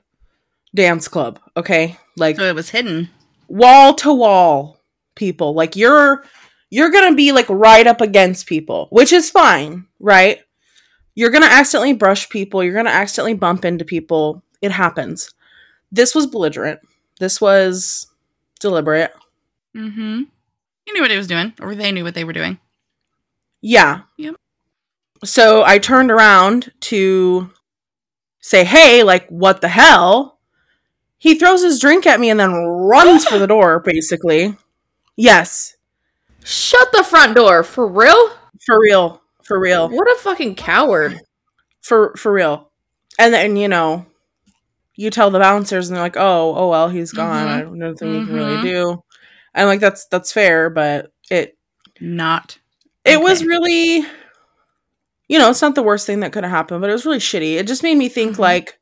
[0.75, 1.97] dance club, okay?
[2.17, 3.09] Like so it was hidden
[3.51, 4.79] wall to wall
[5.15, 5.53] people.
[5.53, 6.23] Like you're
[6.69, 10.39] you're going to be like right up against people, which is fine, right?
[11.15, 14.43] You're going to accidentally brush people, you're going to accidentally bump into people.
[14.61, 15.33] It happens.
[15.91, 16.79] This was belligerent.
[17.19, 18.07] This was
[18.61, 19.11] deliberate.
[19.75, 20.21] mm-hmm
[20.85, 22.57] he knew what he was doing or they knew what they were doing
[23.61, 24.01] Yeah.
[24.17, 24.35] Yep.
[25.23, 27.51] So I turned around to
[28.39, 30.39] say, "Hey, like what the hell?"
[31.19, 34.57] He throws his drink at me and then runs for the door basically.
[35.15, 35.75] Yes.
[36.43, 37.63] Shut the front door.
[37.63, 38.31] For real?
[38.65, 39.21] For real.
[39.43, 39.87] For real.
[39.89, 41.19] What a fucking coward.
[41.81, 42.71] for for real
[43.19, 44.05] and then you know
[44.95, 47.47] you tell the bouncers and they're like oh oh well he's gone.
[47.47, 47.49] Mhm.
[47.49, 49.03] i don't know nothing we can really do.
[49.53, 51.57] And like that's that's fair but it
[51.99, 52.57] not
[53.05, 54.05] it was really
[55.27, 57.19] you know it's not the worst thing that could have happened but it was really
[57.19, 57.53] shitty.
[57.55, 58.39] It just made me think Mhm.
[58.39, 58.79] like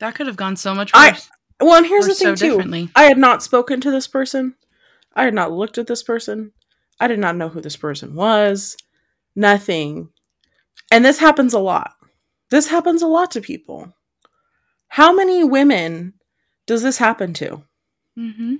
[0.00, 1.28] that could have gone so much I- worse.
[1.60, 2.50] Well and here's or the thing so too.
[2.52, 2.88] differently.
[2.94, 4.54] I had not spoken to this person.
[5.14, 6.52] I had not looked at this person.
[7.00, 8.76] I did not know who this person was.
[9.34, 10.10] Nothing.
[10.92, 11.94] And this happens a lot.
[12.50, 13.92] This happens a lot to people
[14.88, 16.14] how many women
[16.66, 17.62] does this happen to
[18.18, 18.56] mm-hmm.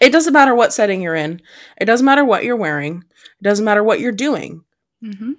[0.00, 1.40] it doesn't matter what setting you're in
[1.78, 3.04] it doesn't matter what you're wearing
[3.40, 4.64] it doesn't matter what you're doing
[5.02, 5.32] Mm-hmm.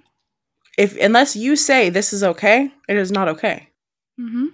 [0.78, 3.68] if unless you say this is okay it is not okay
[4.20, 4.46] Mm-hmm.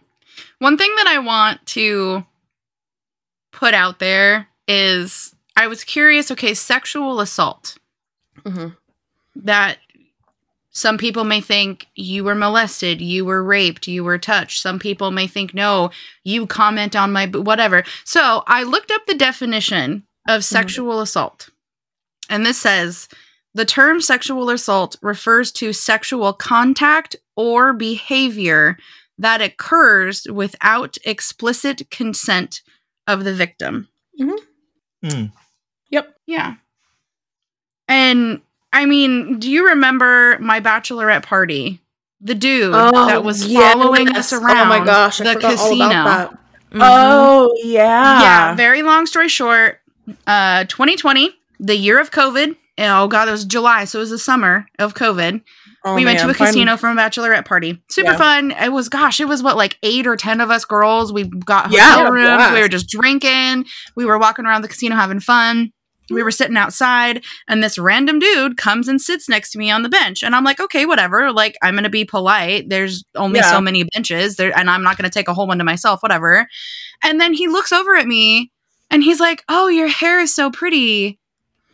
[0.59, 2.25] One thing that I want to
[3.53, 7.79] put out there is I was curious okay, sexual assault.
[8.41, 8.69] mm-hmm.
[9.37, 9.79] That
[10.73, 14.61] some people may think you were molested, you were raped, you were touched.
[14.61, 15.91] Some people may think, no,
[16.25, 17.85] you comment on my, bo- whatever.
[18.05, 21.51] So I looked up the definition of sexual assault.
[22.31, 23.09] And this says
[23.53, 28.79] the term sexual assault refers to sexual contact or behavior
[29.19, 32.63] that occurs without explicit consent
[33.07, 33.89] of the victim.
[35.05, 35.27] Hmm.
[36.27, 36.55] Yeah.
[37.89, 38.41] And
[38.73, 41.81] I mean, do you remember my bachelorette party?
[42.21, 44.57] The dude oh, that was following us around.
[44.57, 45.85] Oh my gosh, I the casino.
[45.85, 46.39] all about that.
[46.73, 46.81] Mhm.
[46.81, 49.81] oh yeah Yeah, very long story short,
[50.27, 52.57] uh 2020, the year of COVID.
[52.79, 55.43] Oh god, it was July, so it was the summer of COVID.
[55.85, 57.83] Oh, we went to a casino from a bachelorette party.
[57.91, 58.17] Super Yeah.
[58.17, 58.53] fun.
[58.53, 61.13] It was gosh, it was what like 8 or 10 of us girls.
[61.13, 62.29] We got Yeah, hotel rooms.
[62.29, 62.55] blast.
[62.55, 63.67] We were just drinking.
[63.97, 65.73] We were walking around the casino having fun.
[66.11, 69.83] We were sitting outside and this random dude comes and sits next to me on
[69.83, 73.51] the bench and i'm like okay whatever like i'm gonna be polite there's only Yeah.
[73.51, 76.47] so many benches there and i'm not gonna take a whole one to myself whatever
[77.03, 78.51] and then he looks over at me
[78.91, 81.19] and he's like oh your hair is so pretty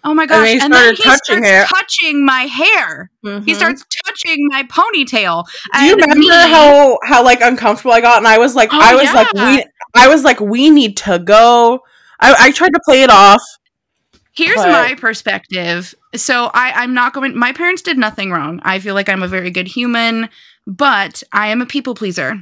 [0.04, 3.54] oh my gosh he and then he touching starts touching my hair he Mhm.
[3.56, 8.18] starts touching my ponytail Do you remember me- how how like uncomfortable I got?
[8.18, 9.64] And I was like, Oh, I was like, we,
[9.94, 11.80] I was like, we need to go.
[12.20, 13.42] I, I tried to play it off.
[14.38, 15.94] Here's But- my perspective.
[16.14, 17.36] So I, I'm not going.
[17.36, 18.60] My parents did nothing wrong.
[18.62, 20.28] I feel like I'm a very good human,
[20.66, 22.38] but I am a people pleaser,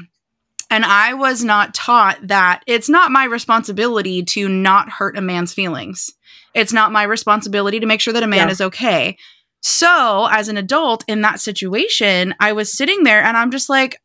[0.70, 5.54] and I was not taught that it's not my responsibility to not hurt a man's
[5.54, 6.10] feelings.
[6.54, 8.52] It's not my responsibility to make sure that a man Yeah.
[8.52, 9.16] is okay.
[9.62, 14.00] So as an adult in that situation, I was sitting there and I'm just like.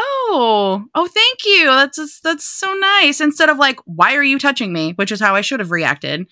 [0.00, 1.64] Oh, oh, thank you.
[1.66, 3.20] That's just, that's so nice.
[3.20, 4.92] Instead of like, why are you touching me?
[4.92, 6.26] Which is how I should have reacted.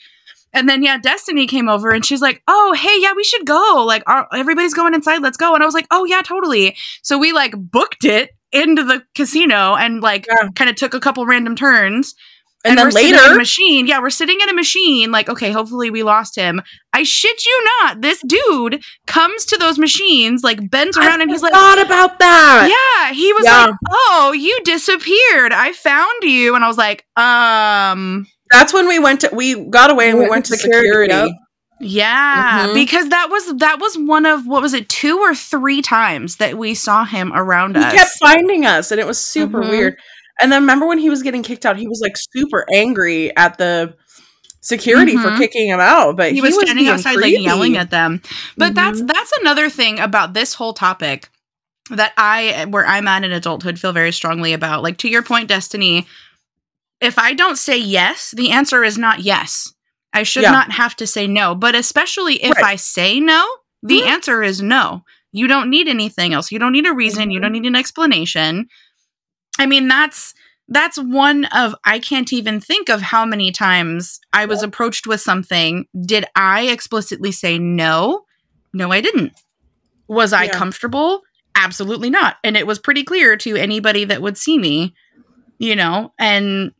[0.57, 3.85] And then yeah, Destiny came over and she's like, "Oh, hey, yeah, we should go.
[3.87, 5.23] Like, our, everybody's going inside.
[5.23, 8.83] Let's go." And I was like, "Oh yeah, totally." So we like booked it into
[8.83, 10.49] the casino and like Yeah.
[10.57, 12.14] kind of took a couple random turns.
[12.64, 13.87] And, then we're sitting in a later, machine.
[13.87, 15.12] Yeah, we're sitting in a machine.
[15.12, 16.61] Like, okay, hopefully we lost him.
[16.92, 18.01] I shit you not.
[18.01, 22.66] This dude comes to those machines, like bends around, and he's like, thought about that.
[22.69, 23.66] yeah, he was Yeah.
[23.66, 25.53] like, "Oh, you disappeared.
[25.53, 29.90] I found you." And I was like, "Um, That's when we went to we got
[29.90, 31.12] away and we Went went to to security, security.
[31.14, 31.37] yep.
[31.80, 32.74] yeah, Mhm.
[32.74, 36.56] because that was that was one of what was it, two or three times that
[36.56, 37.92] we saw him around us.
[37.92, 38.04] He us.
[38.04, 39.70] kept finding us, and it was super Mhm.
[39.70, 39.96] weird.
[40.40, 43.59] And then remember when he was getting kicked out, he was like super angry at
[43.59, 43.94] the
[44.61, 45.38] security for Mhm.
[45.38, 46.16] kicking him out.
[46.16, 47.37] But he was standing being outside creepy.
[47.38, 48.20] like yelling at them.
[48.56, 49.09] But that's Mhm.
[49.09, 51.28] that's another thing about this whole topic
[51.90, 54.82] that I where I'm at in adulthood feel very strongly about.
[54.82, 56.06] Like to your point, Destiny,
[57.00, 59.72] if I don't say yes, the answer is not yes.
[60.12, 60.52] I should Yeah.
[60.52, 61.54] not have to say no.
[61.54, 62.64] But especially if Right.
[62.64, 63.46] I say no,
[63.82, 64.06] the Mhm.
[64.06, 65.04] answer is no.
[65.32, 66.50] You don't need anything else.
[66.50, 67.30] You don't need a reason.
[67.30, 67.42] You Mhm.
[67.42, 68.68] don't need an explanation.
[69.59, 70.35] I mean, that's
[70.68, 75.20] that's one of I can't even think of how many times I was approached with
[75.20, 75.87] something.
[76.04, 78.24] Did I explicitly say no?
[78.72, 79.32] No, I didn't.
[80.09, 80.52] Was I Yeah.
[80.52, 81.22] comfortable?
[81.54, 82.38] Absolutely not.
[82.42, 84.92] And it was pretty clear to anybody that would see me,
[85.61, 86.72] you know, and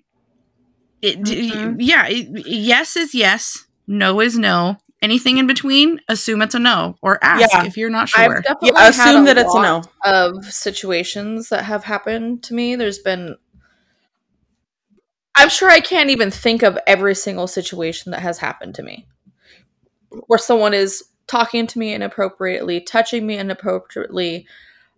[1.07, 1.77] it, d- Mhm.
[1.79, 4.77] yeah, it- yes is yes, no is no.
[5.03, 7.65] Anything in between, assume it's a no or ask Yeah.
[7.65, 8.41] if you're not I've sure.
[8.41, 9.83] definitely Yeah, assume had that it's a no.
[10.05, 12.77] of situations that have happened to me.
[12.77, 13.37] There's been
[15.39, 19.07] I'm sure I can't even think of every single situation that has happened to me.
[20.29, 24.47] Where someone is talking to me inappropriately, touching me inappropriately,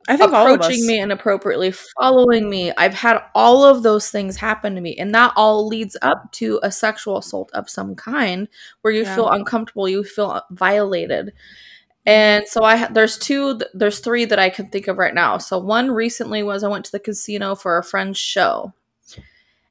[0.09, 0.67] I think all of us.
[0.67, 2.73] approaching me inappropriately, following me.
[2.77, 6.59] I've had all of those things happen to me, and that all leads up to
[6.63, 8.49] a sexual assault of some kind,
[8.81, 9.15] where you Yeah.
[9.15, 11.33] feel uncomfortable, you feel violated.
[12.07, 15.37] And so I there's two, there's three that I can think of right now.
[15.39, 18.73] So one recently was I went to the casino for a friend's show,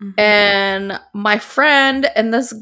[0.01, 0.13] Mhm.
[0.19, 2.53] and my friend and this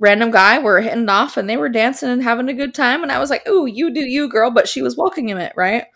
[0.00, 3.02] random guy were hitting it off and they were dancing and having a good time
[3.02, 5.86] and i was like ooh you do you girl but she was welcoming it right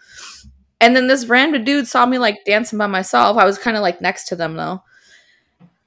[0.80, 3.82] and then this random dude saw me like dancing by myself i was kind of
[3.82, 4.82] like next to them though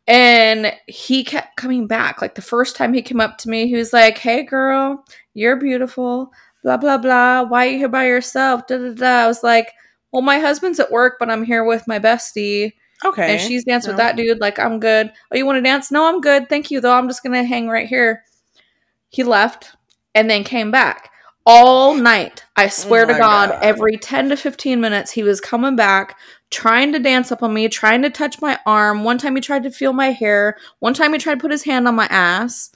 [0.08, 3.76] and he kept coming back like the first time he came up to me he
[3.76, 5.04] was like hey girl
[5.34, 6.32] you're beautiful
[6.64, 9.24] blah blah blah why are you here by yourself da, da, da.
[9.24, 9.72] i was like
[10.12, 12.74] well my husband's at work but i'm here with my bestie
[13.06, 13.34] okay.
[13.34, 14.04] and she's dancing with oh.
[14.04, 14.40] that dude.
[14.40, 15.12] Like, I'm good.
[15.32, 15.92] Oh, you want to dance?
[15.92, 16.50] No, I'm good.
[16.50, 16.94] Thank you, though.
[16.94, 18.24] I'm just gonna hang right here.
[19.10, 19.76] He left
[20.16, 21.10] and then came back
[21.46, 22.44] all night.
[22.56, 23.60] I swear Oh to God, God.
[23.64, 26.18] every 10 to 15 minutes, he was coming back,
[26.52, 29.04] trying to dance up on me, trying to touch my arm.
[29.04, 30.58] One time he tried to feel my hair.
[30.80, 32.72] One time he tried to put his hand on my ass.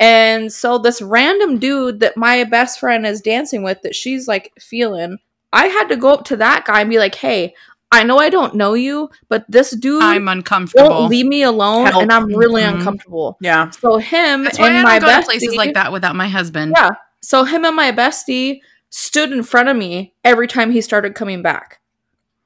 [0.00, 4.52] And so this random dude that my best friend is dancing with that she's like
[4.58, 5.18] feeling,
[5.52, 7.54] I had to go up to that guy and be like, "Hey,
[7.92, 10.88] I know I don't know you, but this dude I'm uncomfortable.
[10.88, 12.02] won't leave me alone, Help.
[12.02, 12.74] and I'm really Mhm.
[12.78, 13.70] uncomfortable." yeah.
[13.70, 16.16] So him That's why and I my don't go bestie, to places like that without
[16.16, 16.74] my husband.
[16.76, 16.90] Yeah.
[17.24, 18.60] So him and my bestie
[18.90, 21.80] stood in front of me every time he started coming back,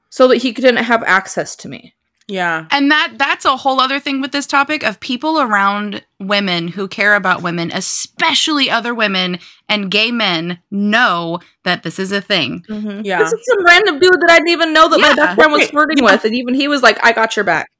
[0.08, 1.94] so that he couldn't have access to me.
[2.28, 2.66] Yeah.
[2.70, 6.86] And that that's a whole other thing with this topic of people around women who
[6.86, 12.64] care about women, especially other women and gay men know that this is a thing.
[12.68, 13.00] Mm-hmm.
[13.04, 13.20] Yeah.
[13.20, 15.62] This is some random dude that I didn't even know that my best friend was
[15.62, 17.70] Okay, flirting with, and even he was like, "I got your back."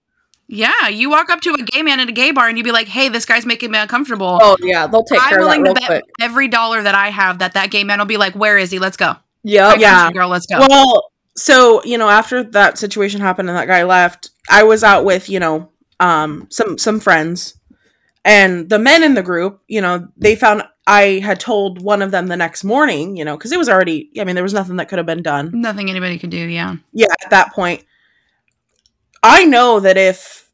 [0.51, 2.73] Yeah, you walk up to a gay man at a gay bar and you'd be
[2.73, 5.59] like, "Hey, this guy's making me uncomfortable." Oh yeah, they'll take I'm care of that
[5.61, 6.05] willing to bet quick.
[6.21, 8.79] every dollar that I have that that gay man will be like, "Where is he?
[8.79, 10.11] Let's go." Got yeah.
[10.11, 10.59] girl, let's go.
[10.67, 15.05] Well, so you know, after that situation happened and that guy left, I was out
[15.05, 15.71] with you know
[16.01, 17.55] um some some friends,
[18.25, 22.11] And the men in the group, you know, they found I had told one of
[22.11, 24.77] them the next morning, you know, because it was already, I mean, there was nothing
[24.77, 25.51] that could have been done.
[25.53, 26.39] Nothing anybody could do.
[26.39, 26.77] Yeah.
[26.93, 27.85] Yeah, at that point.
[29.23, 30.49] I know that if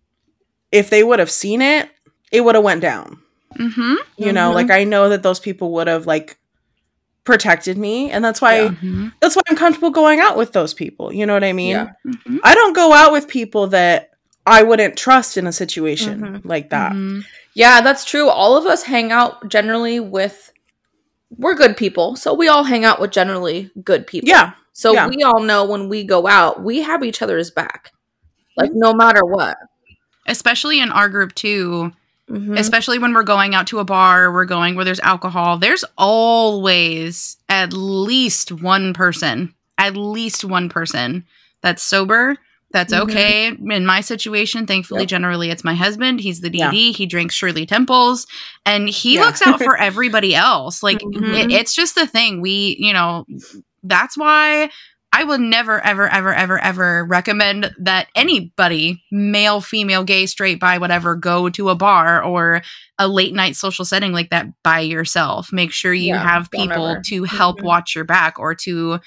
[0.73, 1.89] if they would have seen it,
[2.33, 3.19] it would have went down.
[3.57, 3.95] Mm-hmm.
[4.17, 4.55] You know, Mhm.
[4.55, 6.37] like I know that those people would have like
[7.25, 8.69] protected me, and that's why Yeah.
[8.69, 9.09] Mm-hmm.
[9.21, 11.12] that's why I'm comfortable going out with those people.
[11.12, 11.71] You know what I mean?
[11.71, 11.89] Yeah.
[12.07, 12.39] Mm-hmm.
[12.43, 14.11] I don't go out with people that
[14.47, 16.41] I wouldn't trust in a situation Mhm.
[16.45, 16.93] like that.
[16.93, 17.21] Mm-hmm.
[17.55, 18.29] Yeah, that's true.
[18.29, 20.51] All of us hang out generally with
[21.37, 22.15] we're good people.
[22.17, 24.29] So we all hang out with generally good people.
[24.29, 24.53] Yeah.
[24.73, 25.09] So yeah.
[25.09, 27.93] we all know when we go out, we have each other's back.
[28.57, 29.57] Like no matter what.
[30.27, 31.93] Especially in our group too.
[32.31, 32.59] Mhm.
[32.59, 37.37] especially when we're going out to a bar, we're going where there's alcohol, there's always
[37.51, 41.25] at least one person, at least one person
[41.61, 42.37] that's sober.
[42.73, 43.01] That's Mhm.
[43.03, 43.47] okay.
[43.49, 45.09] In my situation, thankfully, Yep.
[45.11, 46.19] generally it's my husband.
[46.21, 46.71] He's the Yeah.
[46.71, 46.93] DD.
[46.93, 48.27] He drinks Shirley Temples
[48.65, 49.27] and he Yeah.
[49.27, 50.83] looks out for everybody else.
[50.83, 51.45] Like, Mhm.
[51.45, 52.41] it- it's just the thing.
[52.41, 53.27] We, you know,
[53.83, 54.71] that's why
[55.17, 60.79] I would never, ever, ever, ever, ever recommend that anybody, male, female, gay, straight, bi,
[60.79, 62.62] whatever, go to a bar or
[62.99, 65.53] a late night social setting like that by yourself.
[65.53, 67.03] Make sure you Yeah, have people ever.
[67.07, 67.65] to help Mhm.
[67.65, 68.99] watch your back or to,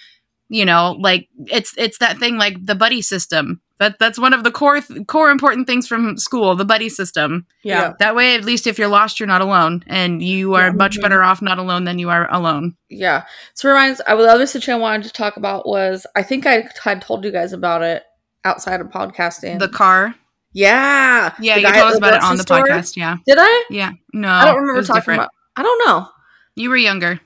[0.50, 3.62] you know, like it's it's that thing like the buddy system.
[3.80, 7.46] That that's one of the core core important things from school, the buddy system.
[7.64, 7.94] Yeah.
[8.00, 10.72] That way, at least if you're lost, you're not alone, and you are Yeah.
[10.72, 11.02] much Mhm.
[11.04, 12.76] better off not alone than you are alone.
[12.90, 13.26] Yeah.
[13.54, 16.68] So reminds I the other situation I wanted to talk about was I think I
[16.84, 18.04] had told you guys about it
[18.46, 19.60] outside of podcasting.
[19.60, 20.16] The car.
[20.54, 21.34] yeah.
[21.40, 22.66] Yeah, The you told at us about it on the store.
[22.66, 22.96] podcast.
[22.98, 23.18] Yeah.
[23.28, 23.66] Did I?
[23.70, 23.92] Yeah.
[24.12, 24.30] No.
[24.30, 25.20] I don't remember talking different.
[25.20, 26.08] about I don't know.
[26.56, 27.20] You were younger.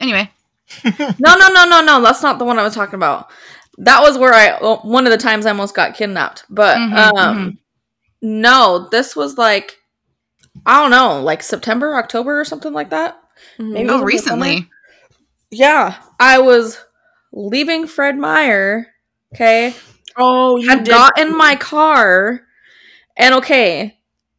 [0.00, 0.30] Anyway.
[1.18, 2.02] No, no, no, no, no.
[2.02, 3.30] That's not the one I was talking about.
[3.78, 6.44] That was where I well, one of the times I almost got kidnapped.
[6.50, 7.58] But Mhm, um
[8.22, 9.76] no, this was like
[10.66, 13.20] I don't know, like September, October or something like that.
[13.58, 14.56] Maybe Oh, recently.
[14.56, 14.68] summer?
[15.50, 16.78] Yeah, I was
[17.32, 18.88] leaving Fred Meyer.
[19.34, 19.74] Okay,
[20.16, 22.42] Oh, you had got in my car,
[23.16, 23.98] and okay,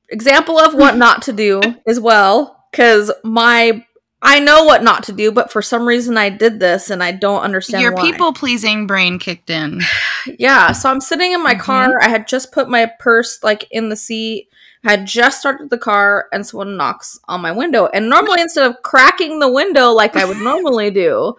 [0.10, 3.86] example of what not to do as well, because my
[4.22, 7.14] I know what not to do, but for some reason I did this, and I
[7.14, 8.02] don't understand Your why.
[8.12, 9.82] people pleasing brain kicked in.
[10.38, 11.62] Yeah, so I'm sitting in my Mhm.
[11.62, 12.02] car.
[12.02, 14.50] I had just put my purse like in the seat.
[14.86, 17.88] I had just started the car, and someone knocks on my window.
[17.94, 21.36] And normally, instead of cracking the window like I would normally do,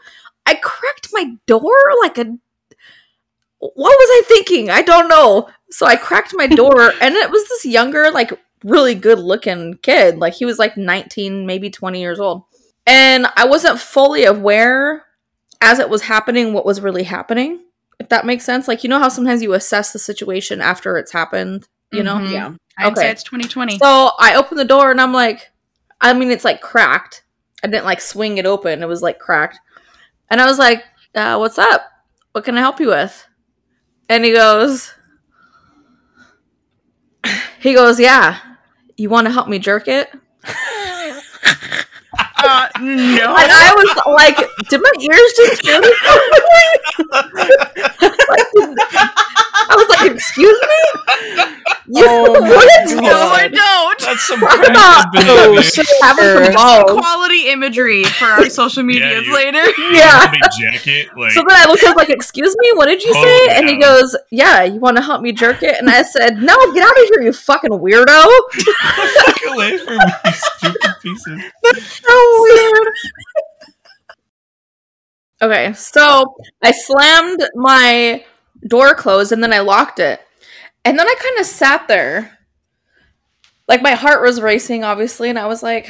[0.46, 2.24] I cracked my door like a.
[3.58, 4.70] What was I thinking?
[4.70, 5.48] I don't know.
[5.70, 8.32] So I cracked my door, and it was this younger, like
[8.64, 10.16] really good looking kid.
[10.18, 12.44] Like he was like 19, maybe 20 years old.
[12.86, 15.04] And I wasn't fully aware
[15.60, 17.60] as it was happening what was really happening
[18.00, 18.66] if that makes sense.
[18.66, 22.16] Like you know how sometimes you assess the situation after it's happened, you know?
[22.16, 22.32] Mhm.
[22.32, 22.52] Yeah.
[22.78, 23.10] I'd say Okay.
[23.10, 23.78] it's 2020.
[23.78, 25.50] So I open the door and I'm like,
[26.00, 27.22] I mean, it's like cracked.
[27.62, 28.82] I didn't like swing it open.
[28.82, 29.60] It was like cracked.
[30.30, 30.82] And I was like,
[31.14, 31.82] uh, what's up?
[32.32, 33.26] What can I help you with?
[34.08, 34.94] And he goes,
[37.60, 38.38] he goes, yeah.
[38.96, 40.10] You want to help me jerk it?
[42.50, 43.36] Uh, no.
[43.36, 44.36] And I was like,
[44.68, 45.92] did my ears just hear me?
[49.68, 51.54] I was like, excuse me?
[51.92, 53.02] You, Oh my what?
[53.02, 54.00] no, I don't.
[54.00, 55.62] That's some Talk crack about Oh, ability.
[55.68, 56.98] so- Having some Sure.
[57.00, 59.62] Quality imagery for our social medias you- later.
[59.92, 60.30] Yeah.
[60.30, 63.22] Big jacket, like So then I looked up like, excuse me, what did you Oh,
[63.22, 63.56] say?
[63.56, 65.76] And he goes, yeah, you want to help me jerk it?
[65.78, 68.26] And I said, no, get out of here, you fucking weirdo.
[69.24, 71.42] fuck away from me, stupid pieces.
[72.04, 72.88] so weird.
[75.42, 78.24] okay, so I slammed my
[78.66, 80.20] door closed and then I locked it.
[80.84, 82.38] And then I kind of sat there.
[83.68, 85.88] Like my heart was racing, obviously, and I was like,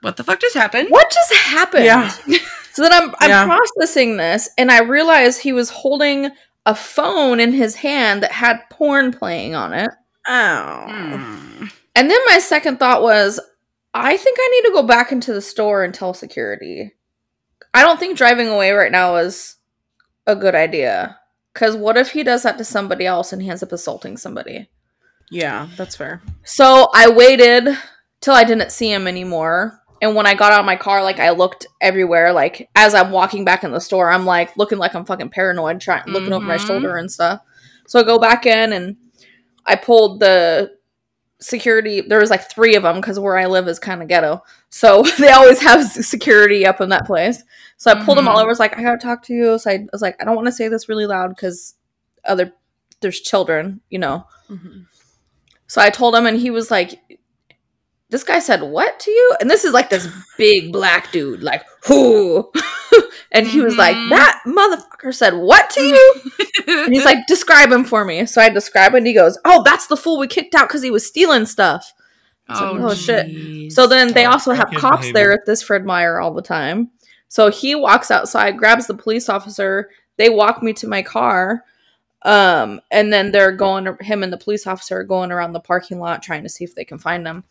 [0.00, 0.88] What the fuck just happened?
[0.90, 1.84] what just happened?
[1.84, 2.10] Yeah.
[2.74, 3.46] So then I'm I'm Yeah.
[3.46, 6.30] processing this and I realized he was holding
[6.66, 9.90] a phone in his hand that had porn playing on it.
[10.26, 10.84] Oh.
[10.88, 11.66] Hmm.
[11.94, 13.38] And then my second thought was,
[13.92, 16.92] I think I need to go back into the store and tell security.
[17.72, 19.54] I don't think driving away right now is
[20.26, 21.18] a good idea.
[21.54, 24.68] Cause what if he does that to somebody else and he ends up assaulting somebody?
[25.30, 26.20] Yeah, that's fair.
[26.44, 27.68] So I waited
[28.20, 29.80] till I didn't see him anymore.
[30.02, 32.32] And when I got out of my car, like I looked everywhere.
[32.32, 35.80] Like as I'm walking back in the store, I'm like looking like I'm fucking paranoid,
[35.80, 36.66] trying looking over my Mhm.
[36.66, 37.40] shoulder and stuff.
[37.86, 38.96] So I go back in and
[39.64, 40.72] I pulled the
[41.40, 42.00] security.
[42.00, 45.02] There was like three of them because where I live is kind of ghetto, so
[45.18, 47.42] they always have security up in that place.
[47.84, 48.46] So I pulled them all over.
[48.46, 49.58] I was like, I gotta talk to you.
[49.58, 51.74] So I was like, I don't want to say this really loud because
[52.24, 52.50] other
[53.02, 54.26] there's children, you know.
[54.48, 54.86] Mhm.
[55.66, 56.98] So I told him, and he was like,
[58.08, 59.36] this guy said what to you?
[59.38, 60.08] And this is like this
[60.38, 62.50] big black dude, like who?
[63.32, 64.08] and he was like, Mhm.
[64.08, 66.14] that motherfucker said what to you?
[66.68, 68.24] and he's like, describe him for me.
[68.24, 70.82] So I describe it, and he goes, oh, that's the fool we kicked out because
[70.82, 71.92] he was stealing stuff.
[72.48, 73.72] oh, oh, shit.
[73.72, 75.12] So then they also have cops behavior.
[75.12, 76.90] there at this Fred Meyer all the time.
[77.34, 79.90] So he walks outside, grabs the police officer.
[80.18, 81.64] They walk me to my car.
[82.22, 85.98] Um, and then they're going, him and the police officer are going around the parking
[85.98, 87.42] lot trying to see if they can find them.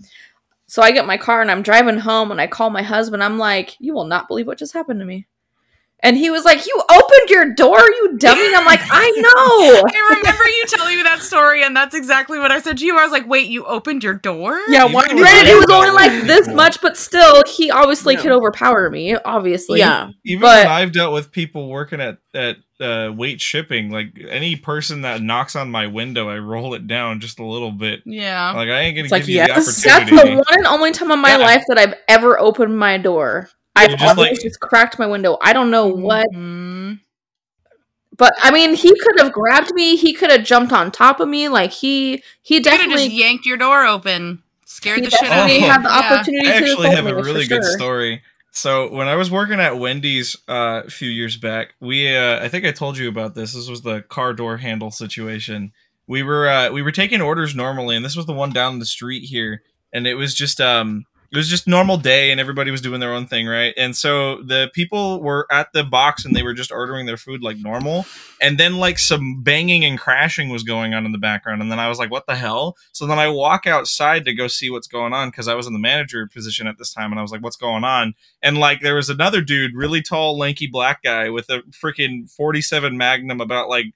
[0.67, 3.21] So I get my car and I'm driving home and I call my husband.
[3.21, 5.27] I'm like, you will not believe what just happened to me.
[6.05, 8.45] And he was like, You opened your door, you dummy.
[8.45, 9.83] And I'm like, I know.
[9.87, 12.97] I remember you telling me that story, and that's exactly what I said to you.
[12.97, 15.05] I was like, "Wait, you opened your door?" Yeah, You why?
[15.07, 18.21] know Granted, he was only like this much, but still, he obviously No.
[18.21, 19.79] could overpower me, obviously.
[19.79, 24.07] Yeah, Even But- when I've dealt with people working at at uh, weight shipping, like
[24.27, 28.01] any person that knocks on my window, I roll it down just a little bit.
[28.05, 28.51] Yeah.
[28.51, 29.81] Like I ain't gonna It's like, give you yes.
[29.81, 31.37] the That's the one and only time in my Yeah.
[31.37, 33.49] life that I've ever opened my door.
[33.75, 35.37] I've just, like- just cracked my window.
[35.41, 36.99] I don't know what, Mhm.
[38.17, 39.95] but I mean, he could have grabbed me.
[39.95, 41.49] He could have jumped on top of me.
[41.49, 45.41] Like he, he You could definitely, just yanked your door open, scared the shit out
[45.41, 45.59] of me.
[45.59, 45.65] you.
[45.71, 45.99] Had the Yeah.
[46.13, 47.77] opportunity I actually assault have a really good sure.
[47.77, 48.21] story.
[48.55, 52.49] So when I was working at Wendy's uh, a few years back, we uh, I
[52.49, 53.53] think I told you about this.
[53.53, 55.71] This was the car door handle situation.
[56.05, 58.85] We were uh, we were taking orders normally, and this was the one down the
[58.85, 62.79] street here, and it was just um it was just normal day, and everybody was
[62.79, 63.73] doing their own thing, right?
[63.75, 67.41] And so the people were at the box, and they were just ordering their food
[67.41, 68.05] like normal,
[68.39, 71.79] and then like some banging and crashing was going on in the background, and then
[71.79, 72.77] I was like, what the hell?
[72.91, 75.73] So then I walk outside to go see what's going on because I was in
[75.73, 78.13] the manager position at this time, and I was like, "What's going on?"
[78.43, 82.95] And like there was another dude, really tall, lanky black guy with a freaking forty-seven
[82.95, 83.87] Magnum, about like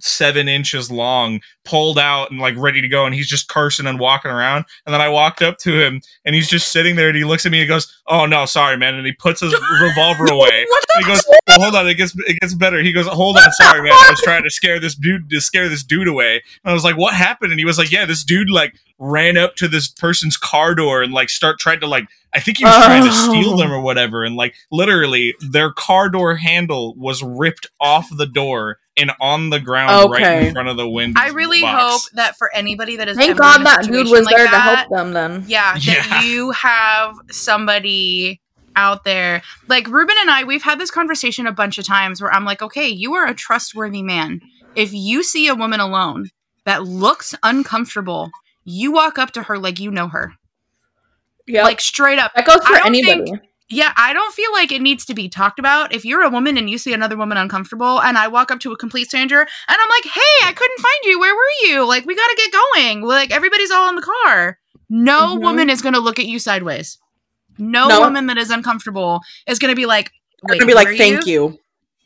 [0.00, 3.98] seven inches long, pulled out and like ready to go, and he's just cursing and
[3.98, 4.64] walking around.
[4.86, 7.46] And then I walked up to him, and he's just sitting there, and he looks
[7.46, 10.66] at me and goes, "Oh no, sorry, man," and he puts his revolver away.
[10.98, 13.82] He goes, "Well, hold on, it gets it gets better." He goes, "Hold on, sorry,
[13.82, 13.92] man.
[13.92, 16.84] I was trying to scare this dude to scare this dude away." And I was
[16.84, 19.88] like, "What happened?" And he was like, "Yeah, this dude like ran up to this
[19.88, 23.12] person's car door and like start trying to like I think he was trying to
[23.12, 23.56] steal Oh.
[23.56, 23.80] them or oh.
[23.80, 29.50] whatever, and like literally their car door handle was ripped off the door and on
[29.50, 31.20] the ground right in front of the window.
[31.20, 34.48] I really hope that for anybody that is Thank God that dude was like there
[34.48, 35.12] to help them.
[35.12, 38.40] Then Yeah, that you have somebody
[38.76, 39.42] out there.
[39.68, 42.62] Like Ruben and I, we've had this conversation a bunch of times where I'm like,
[42.62, 44.40] okay, you are a trustworthy man.
[44.74, 46.30] If you see a woman alone
[46.64, 48.30] that looks uncomfortable,
[48.64, 50.32] you walk up to her like you know her.
[51.46, 52.32] yeah, Like straight up.
[52.34, 53.24] that goes I for anybody.
[53.30, 55.92] think- Yeah, I don't feel like it needs to be talked about.
[55.94, 58.72] If you're a woman and you see another woman uncomfortable, and I walk up to
[58.72, 61.18] a complete stranger and I'm like, "Hey, I couldn't find you.
[61.18, 61.84] Where were you?
[61.86, 63.02] Like, we got to get going.
[63.02, 64.58] Like, everybody's all in the car."
[64.90, 65.40] No Mhm.
[65.42, 66.98] woman is going to look at you sideways.
[67.58, 68.00] No, No.
[68.00, 70.12] woman that is uncomfortable is going to be like,
[70.42, 71.58] "Wait, gonna be like, "Thank you."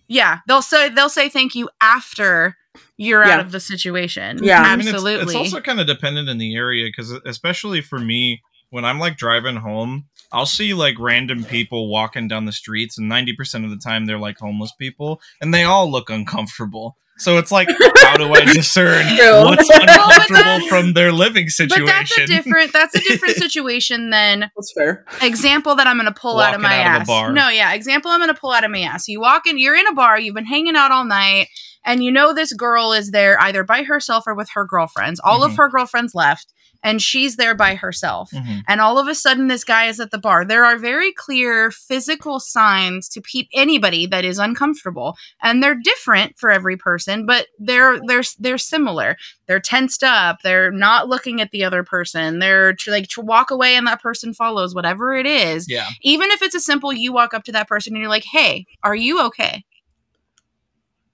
[0.06, 2.56] Yeah, they'll say they'll say thank you after
[2.96, 3.34] you're Yeah.
[3.34, 4.38] out of the situation.
[4.42, 4.62] Yeah.
[4.62, 5.24] I I mean, it's- absolutely.
[5.26, 9.16] it's, also kind of dependent in the area because, especially for me, when I'm like
[9.16, 13.78] driving home, I'll see like random people walking down the streets, and 90% of the
[13.78, 16.96] time they're like homeless people, and they all look uncomfortable.
[17.20, 19.04] So it's like, how do I discern
[19.44, 21.84] what's uncomfortable that's- from their living situation?
[21.86, 25.04] but that's a different that's a different situation than That's fair.
[25.22, 27.06] example that I'm going to pull out of my out of a ass.
[27.08, 27.32] bar.
[27.32, 29.08] No, yeah, example I'm going to pull out of my ass.
[29.08, 31.48] You walk in, you're in a bar, you've been hanging out all night,
[31.84, 35.20] and you know this girl is there either by herself or with her girlfriends.
[35.22, 35.56] All of Mhm.
[35.56, 36.52] her girlfriends left,
[36.84, 38.30] and she's there by herself.
[38.32, 38.62] Mhm.
[38.68, 40.44] And all of a sudden, this guy is at the bar.
[40.44, 46.38] There are very clear physical signs to peep anybody that is uncomfortable, and they're different
[46.38, 49.16] for every person, but they're they're they're similar.
[49.48, 50.38] They're tensed up.
[50.42, 52.38] They're not looking at the other person.
[52.38, 54.74] They're tr- like to walk away, and that person follows.
[54.74, 55.86] Whatever it is, Yeah.
[56.02, 58.66] even if it's a simple, you walk up to that person and you're like, "Hey,
[58.84, 59.64] are you okay?"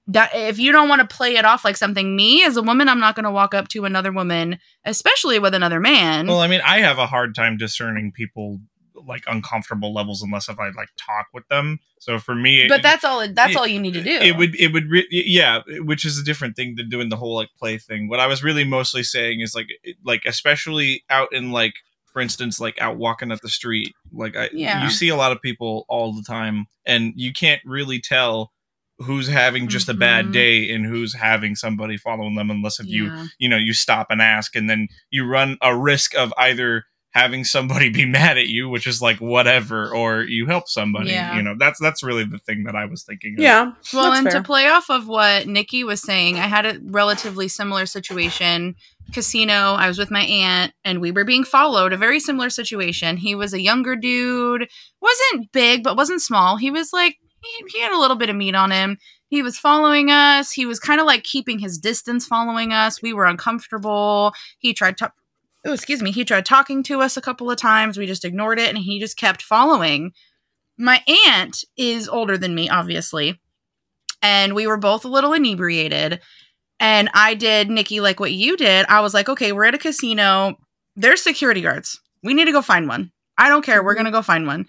[0.06, 2.88] That, if you don't want to play it off like something, me as a woman,
[2.90, 6.26] I'm not going to walk up to another woman, especially with another man.
[6.26, 8.60] Well, I mean, I have a hard time discerning people
[9.06, 11.78] like uncomfortable levels unless if I like talk with them.
[11.98, 13.26] So for me, but it- that's all.
[13.28, 14.10] That's it- all you need to do.
[14.10, 17.34] It would it would re- yeah, which is a different thing than doing the whole
[17.34, 18.08] like play thing.
[18.08, 19.68] What I was really mostly saying is like
[20.04, 21.74] like especially out in like
[22.12, 24.84] for instance like out walking at the street, like I Yeah.
[24.84, 28.52] you see a lot of people all the time and you can't really tell
[29.04, 30.32] who's having just a bad Mhm.
[30.32, 33.26] day and who's having somebody following them unless if you Yeah.
[33.38, 37.44] you know you stop and ask and then you run a risk of either having
[37.44, 41.10] somebody be mad at you, which is like whatever, or you help somebody.
[41.10, 41.36] Yeah.
[41.36, 43.34] You know, that's that's really the thing that I was thinking.
[43.34, 43.40] Of.
[43.40, 43.70] Yeah.
[43.92, 44.40] Well, and fair.
[44.40, 48.74] to play off of what Nikki was saying, I had a relatively similar situation.
[49.12, 51.92] Casino, I was with my aunt and we were being followed.
[51.92, 53.18] A very similar situation.
[53.18, 54.66] He was a younger dude,
[55.00, 56.56] wasn't big, but wasn't small.
[56.56, 58.98] He was like, he, he had a little bit of meat on him.
[59.28, 60.52] He was following us.
[60.52, 63.02] He was kind of like keeping his distance following us.
[63.02, 64.32] We were uncomfortable.
[64.58, 65.12] He tried to.
[65.66, 66.10] Oh, excuse me.
[66.10, 67.96] He tried talking to us a couple of times.
[67.96, 70.12] We just ignored it and he just kept following.
[70.76, 73.40] My aunt is older than me, obviously
[74.24, 76.18] and we were both a little inebriated.
[76.80, 78.86] And I did, Nikki, like what you did.
[78.88, 80.56] I was like, okay, we're at a casino.
[80.96, 82.00] There's security guards.
[82.22, 83.12] We need to go find one.
[83.36, 83.84] I don't care.
[83.84, 84.04] We're mm-hmm.
[84.04, 84.64] going to go find one.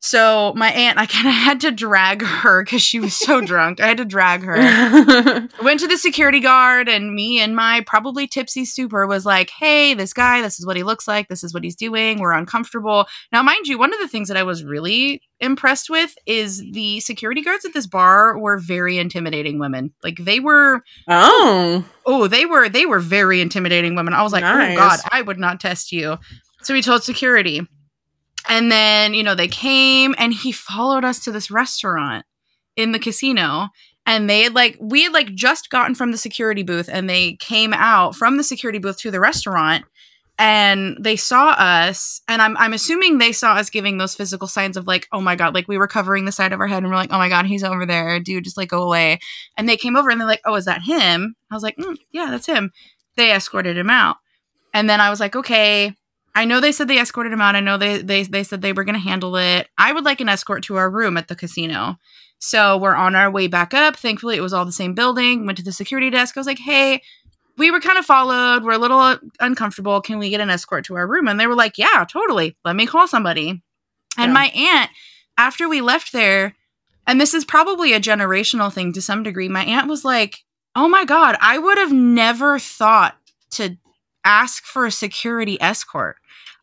[0.00, 3.80] So my aunt, I kind of had to drag her because she was so drunk.
[3.80, 4.56] I had to drag her.
[5.62, 9.94] Went to the security guard, and me and my probably tipsy super was like, hey,
[9.94, 11.28] this guy, this is what he looks like.
[11.28, 12.20] This is what he's doing.
[12.20, 13.06] We're uncomfortable.
[13.32, 17.00] Now, mind you, one of the things that I was really impressed with is the
[17.00, 19.92] security guards at this bar were very intimidating women.
[20.02, 21.84] Like they were oh.
[22.06, 24.14] oh, they were they were very intimidating women.
[24.14, 24.76] I was like, oh Nice.
[24.76, 26.16] oh god, I would not test you.
[26.62, 27.60] So we told security.
[28.48, 32.24] And then, you know, they came and he followed us to this restaurant
[32.76, 33.68] in the casino.
[34.06, 37.34] And they had like we had like just gotten from the security booth and they
[37.34, 39.84] came out from the security booth to the restaurant
[40.38, 44.76] and they saw us and I'm I'm assuming they saw us giving those physical signs
[44.76, 46.88] of like, oh my god, like we were covering the side of our head and
[46.88, 49.18] we're like, oh my god, he's over there, dude, just like go away.
[49.56, 51.34] And they came over and they're like, oh, is that him?
[51.50, 52.70] I was like, "Mm, yeah, that's him.
[53.16, 54.16] They escorted him out.
[54.74, 55.94] And then I was like, okay,
[56.36, 57.56] I know they said they escorted him out.
[57.56, 59.68] I know they they they said they were going to handle it.
[59.78, 61.96] I would like an escort to our room at the casino.
[62.38, 63.96] So we're on our way back up.
[63.96, 65.46] Thankfully, it was all the same building.
[65.46, 66.36] Went to the security desk.
[66.36, 67.02] I was like, hey,
[67.56, 68.62] we were kind of followed.
[68.62, 70.02] We're a little uncomfortable.
[70.02, 71.26] Can we get an escort to our room?
[71.26, 72.54] And they were like, yeah, totally.
[72.64, 73.62] Let me call somebody.
[74.18, 74.32] And Yeah.
[74.32, 74.90] my aunt,
[75.38, 76.54] after we left there,
[77.06, 80.88] and this is probably a generational thing to some degree, my aunt was like, oh
[80.88, 83.16] my God, I would have never thought
[83.52, 83.78] to
[84.24, 86.16] ask for a security escort.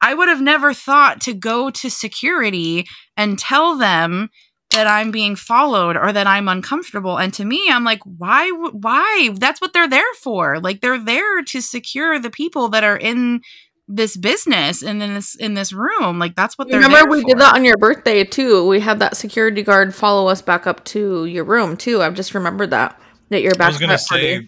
[0.03, 2.85] I would have never thought to go to security
[3.15, 4.29] and tell them
[4.71, 7.17] that I'm being followed or that I'm uncomfortable.
[7.17, 8.49] And to me, I'm like, why?
[8.51, 9.29] Why?
[9.33, 10.59] That's what they're there for.
[10.59, 13.41] Like they're there to secure the people that are in
[13.87, 16.19] this business and in this in this room.
[16.19, 16.79] Like that's what they're.
[16.79, 17.29] Remember, there we for.
[17.29, 18.67] did that on your birthday too.
[18.67, 22.01] We had that security guard follow us back up to your room too.
[22.01, 22.99] I've just remembered that
[23.29, 23.67] that you're back.
[23.67, 24.47] I was gonna say,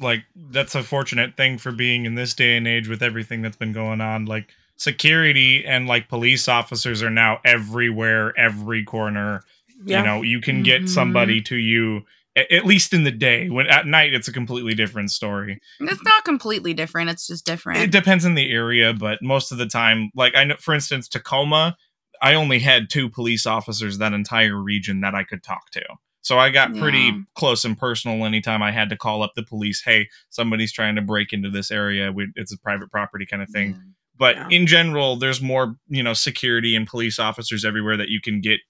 [0.00, 3.56] like, that's a fortunate thing for being in this day and age with everything that's
[3.56, 4.26] been going on.
[4.26, 4.48] Like,
[4.82, 9.42] security and like police officers are now everywhere, every corner.
[9.84, 9.98] Yeah.
[10.00, 10.88] You know, you can get Mhm.
[10.88, 12.04] somebody to you
[12.34, 13.50] at least in the day.
[13.50, 15.60] When at night, it's a completely different story.
[15.80, 17.10] It's not completely different.
[17.10, 17.80] It's just different.
[17.80, 21.08] It depends on the area, but most of the time, like I know, for instance,
[21.08, 21.76] Tacoma,
[22.22, 25.82] I only had two police officers that entire region that I could talk to.
[26.22, 29.82] So I got pretty close and personal anytime I had to call up the police.
[29.84, 32.12] Hey, somebody's trying to break into this area.
[32.12, 33.78] We, it's a private property kind of thing.
[34.22, 34.46] But Yeah.
[34.50, 38.60] in general, there's more, you know, security and police officers everywhere that you can get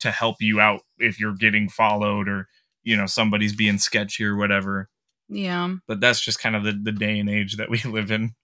[0.00, 2.46] to help you out if you're getting followed or,
[2.82, 4.90] you know, somebody's being sketchy or whatever.
[5.30, 5.76] Yeah.
[5.86, 8.34] But that's just kind of the, the day and age that we live in.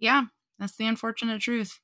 [0.00, 0.24] Yeah.
[0.58, 1.78] That's the unfortunate truth.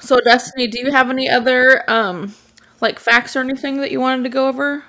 [0.00, 2.36] So, Destiny, do you have any other um
[2.80, 4.84] like facts or anything that you wanted to go over?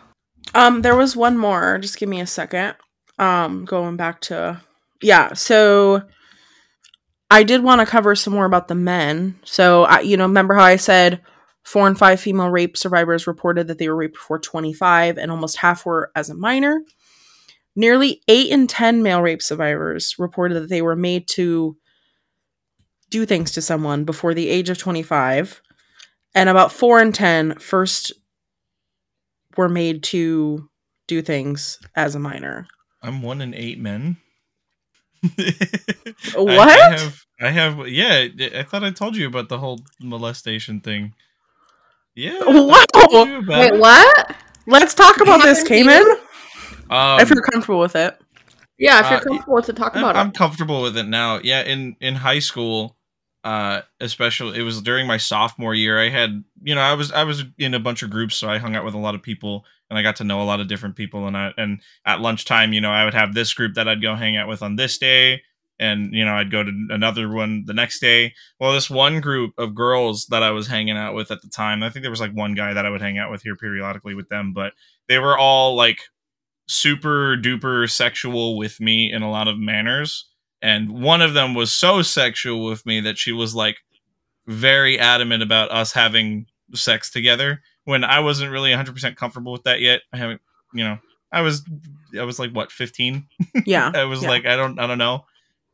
[0.53, 1.79] Um, there was one more.
[1.79, 2.75] Just give me a second.
[3.17, 4.61] Um, going back to
[5.01, 5.33] yeah.
[5.33, 6.03] So
[7.29, 9.39] I did want to cover some more about the men.
[9.43, 11.21] So I, you know, remember how I said
[11.63, 15.57] four and five female rape survivors reported that they were raped before 25, and almost
[15.57, 16.81] half were as a minor.
[17.75, 21.75] Nearly eight in ten male rape survivors reported that they were made to
[23.09, 25.61] do things to someone before the age of 25,
[26.33, 28.13] and about four in ten first
[29.57, 30.69] were made to
[31.07, 32.67] do things as a minor.
[33.01, 34.17] I'm one in eight men.
[36.35, 36.69] What?
[36.69, 38.27] I, I have, I have, yeah.
[38.59, 41.13] I thought I told you about the whole molestation thing.
[42.15, 42.39] Yeah.
[42.47, 43.79] I I told you about Wait, it.
[43.79, 44.35] what?
[44.67, 45.83] Let's talk about this, Happened to you?
[45.85, 46.17] Cayman.
[46.89, 48.17] Um, if you're comfortable with it.
[48.77, 50.33] Yeah, if you're Uh, comfortable to talk I'm, about I'm it.
[50.35, 51.39] comfortable with it now.
[51.43, 52.95] Yeah, in in high school,
[53.43, 55.99] uh, especially it was during my sophomore year.
[55.99, 58.57] I had, you know, I was I was in a bunch of groups, so I
[58.57, 60.67] hung out with a lot of people, and I got to know a lot of
[60.67, 61.27] different people.
[61.27, 64.15] And I and at lunchtime, you know, I would have this group that I'd go
[64.15, 65.41] hang out with on this day,
[65.79, 68.33] and you know, I'd go to another one the next day.
[68.59, 71.83] Well, this one group of girls that I was hanging out with at the time,
[71.83, 74.15] I think there was like one guy that I would hang out with here periodically
[74.15, 74.73] with them, but
[75.07, 75.99] they were all like
[76.67, 80.25] super duper sexual with me in a lot of manners.
[80.61, 83.77] And one of them was so sexual with me that she was like,
[84.47, 89.79] very adamant about us having sex together when I wasn't really 100% comfortable with that
[89.79, 90.01] yet.
[90.11, 90.41] I haven't,
[90.73, 90.99] you know,
[91.31, 91.63] I was
[92.19, 93.25] I was like what, 15?
[93.65, 93.91] Yeah.
[93.93, 94.29] I was yeah.
[94.29, 95.25] like I don't I don't know.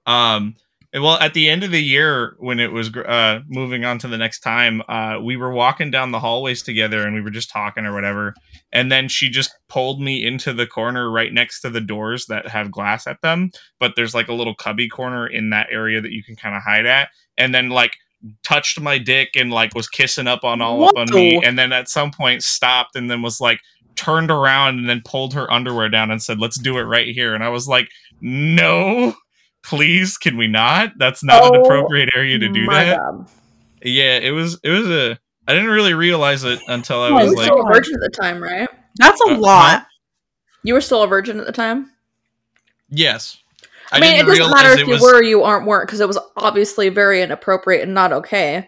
[0.05, 0.55] Um
[0.93, 4.17] well at the end of the year when it was uh moving on to the
[4.17, 7.85] next time, uh we were walking down the hallways together and we were just talking
[7.85, 8.33] or whatever.
[8.71, 12.47] And then she just pulled me into the corner right next to the doors that
[12.47, 16.11] have glass at them, but there's like a little cubby corner in that area that
[16.11, 17.09] you can kind of hide at.
[17.37, 17.97] And then like
[18.43, 21.71] touched my dick and like was kissing up on all up on me and then
[21.73, 23.59] at some point stopped and then was like
[23.95, 27.33] turned around and then pulled her underwear down and said let's do it right here
[27.33, 27.89] and i was like
[28.21, 29.13] no
[29.63, 33.27] please can we not that's not an Oh appropriate area to do that God.
[33.83, 37.29] yeah it was it was a i didn't really realize it until i You was
[37.31, 38.69] were like still a virgin at the time, right?
[38.97, 39.85] That's a Uh, lot.
[40.63, 41.91] You were still a virgin at the time.
[42.89, 43.37] yes
[43.91, 46.07] I, mean, it doesn't matter if you was- were or you aren't weren't because it
[46.07, 48.67] was obviously very inappropriate and not okay.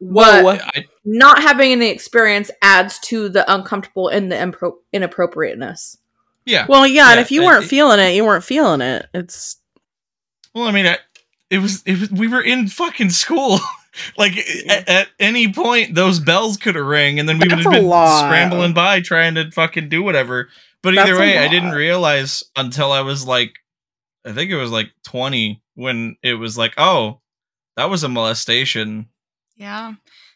[0.00, 0.42] Whoa.
[0.42, 5.96] But I, not having any experience adds to the uncomfortable and the impro- inappropriateness.
[6.44, 9.06] yeah Well, yeah, and if you it- weren't it- feeling it, you weren't feeling it.
[9.14, 9.56] It's
[10.54, 10.98] Well, I mean, I,
[11.50, 13.58] it was it was we were in fucking school.
[14.18, 14.36] like
[14.68, 17.86] at, at any point, those bells could have rang, and then we would have been
[17.86, 18.20] lot.
[18.26, 20.48] scrambling by trying to fucking do whatever.
[20.82, 23.54] But either a way, I didn't realize until I was like,
[24.26, 27.20] I think it was like twenty when it was like, oh,
[27.76, 29.08] that was a molestation.
[29.56, 29.94] Yeah.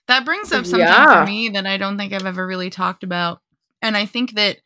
[0.08, 1.24] That brings up something Yeah.
[1.24, 3.40] for me that I don't think I've ever really talked about.
[3.80, 4.58] And I think that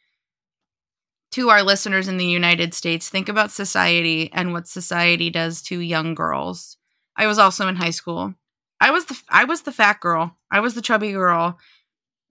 [1.33, 5.81] to our listeners in the United States, think about society and what society does to
[5.81, 6.77] young girls.
[7.17, 8.35] I was also in high school.
[8.81, 10.37] I was the I was the fat girl.
[10.51, 11.59] I was the chubby girl.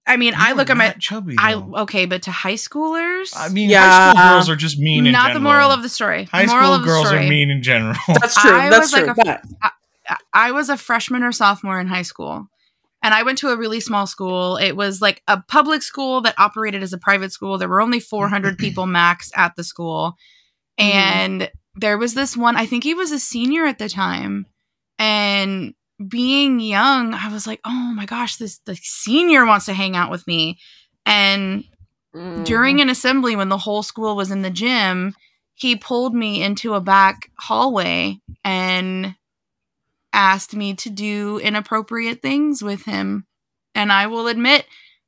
[0.08, 1.36] I mean, I look at my not chubby.
[1.39, 3.89] I okay, but to high schoolers, I mean, Yeah.
[3.89, 5.06] high school girls are just mean.
[5.08, 6.26] in not the moral of the story.
[6.26, 7.26] high the moral school of girls story.
[7.26, 7.95] are mean in general.
[8.08, 8.51] that's true.
[8.56, 9.08] I that's was true.
[9.08, 9.72] like a- but I-
[10.34, 12.47] I was a freshman or sophomore in high school.
[13.01, 14.58] And I went to a really small school.
[14.58, 17.58] It was like a public school that operated as a private school.
[17.58, 20.16] There were only 400 people max at the school.
[20.80, 20.84] Mhm.
[20.86, 24.45] And there was this one, I think he was a senior at the time.
[24.99, 25.74] And
[26.08, 30.12] being young, I was like, oh my gosh, this the senior wants to hang out
[30.12, 30.60] with me.
[31.06, 31.64] And
[32.43, 32.84] during mm-hmm.
[32.84, 35.16] an assembly when the whole school was in the gym,
[35.54, 39.16] he pulled me into a back hallway and
[40.14, 43.26] asked me to do inappropriate things with him.
[43.74, 44.66] And I will admit,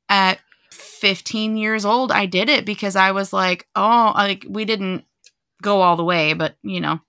[0.08, 0.38] at
[0.72, 5.04] 15 years old, I did it because I was like, oh, like we didn't
[5.62, 7.00] go all the way, but you know,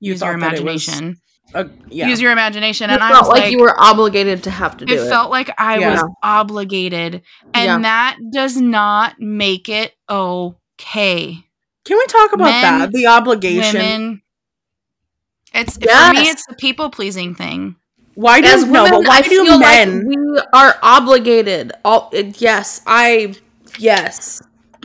[0.00, 1.20] you use your thought it was imagination.
[1.52, 2.08] A- yeah.
[2.08, 2.90] Use your imagination.
[2.90, 5.08] It And I felt was like, you were obligated to have to do it it.
[5.08, 5.90] felt like I Yeah.
[6.02, 7.22] was obligated.
[7.52, 7.78] And Yeah.
[7.80, 11.44] that does not make it okay.
[11.84, 12.92] Can we talk about Men, that?
[12.92, 13.80] The obligation.
[13.80, 14.22] Women.
[15.52, 17.76] It's for me it's the people pleasing thing.
[18.14, 18.84] Why do As no?
[18.84, 20.06] women, But why I do feel men?
[20.06, 21.72] like we are obligated.
[21.84, 23.34] All yes, I
[23.78, 24.40] yes.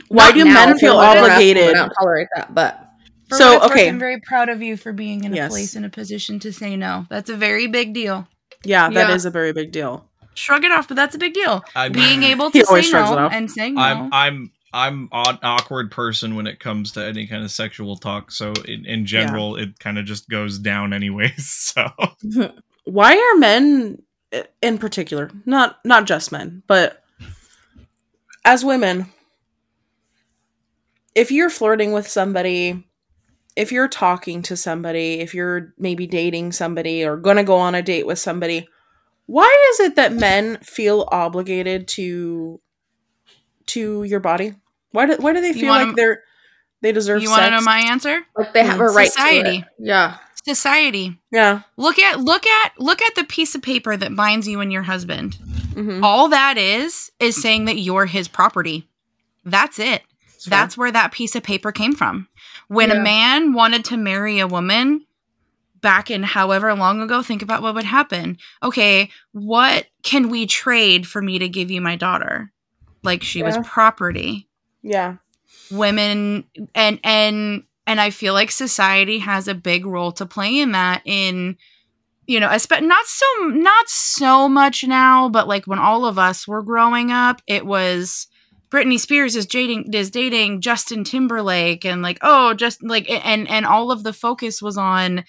[0.08, 1.70] why Not do now, men feel when we're dressed, obligated?
[1.70, 2.89] I don't tolerate that, but For
[3.32, 3.88] So, what it's worth, okay.
[3.88, 5.50] I'm very proud of you for being in a Yes.
[5.50, 7.06] place in a position to say no.
[7.10, 8.26] That's a very big deal.
[8.64, 9.28] Yeah, that is Yeah.
[9.28, 10.08] a very big deal.
[10.34, 11.62] Shrug it off, but that's a big deal.
[11.74, 13.80] I mean, Being able to say always shrugs it no and saying no.
[13.82, 18.30] I'm I'm I'm an awkward person when it comes to any kind of sexual talk.
[18.30, 21.34] So in, in general, it kind of just goes down anyways.
[21.74, 21.90] So
[22.84, 24.02] Why are men,
[24.62, 27.02] in particular, not not just men, but
[28.44, 29.06] as women,
[31.14, 32.84] if you're flirting with somebody,
[33.60, 37.82] if you're talking to somebody, if you're maybe dating somebody or gonna go on a
[37.82, 38.68] date with somebody,
[39.26, 42.60] why is it that men feel obligated to
[43.66, 44.54] to your body?
[44.92, 46.22] Why do why do they feel wanna- like they're
[46.82, 48.22] they deserve you want to know my answer?
[48.36, 49.58] like they have a right to Society.
[49.58, 49.64] it.
[49.78, 50.16] Yeah.
[50.44, 51.18] Society.
[51.30, 51.60] yeah.
[51.76, 54.82] Look at look at look at the piece of paper that binds you and your
[54.82, 55.34] husband.
[55.74, 58.88] hmm All that is is saying that you're his property.
[59.44, 60.02] That's it.
[60.46, 62.26] That's where that piece of paper came from.
[62.70, 62.98] When Yeah.
[62.98, 65.04] a man wanted to marry a woman
[65.80, 68.38] back in however long ago, think about what would happen.
[68.62, 72.52] Okay, what can we trade for me to give you my daughter?
[73.02, 74.46] Like she was property.
[74.82, 75.16] yeah.
[75.72, 76.44] Women
[76.76, 81.02] and and and I feel like society has a big role to play in that
[81.04, 81.56] in
[82.26, 86.46] you know, espe- not so not so much now, but like when all of us
[86.46, 88.28] were growing up, it was
[88.70, 93.66] Britney Spears is dating is dating Justin Timberlake and like oh just like and and
[93.66, 95.24] all of the focus was on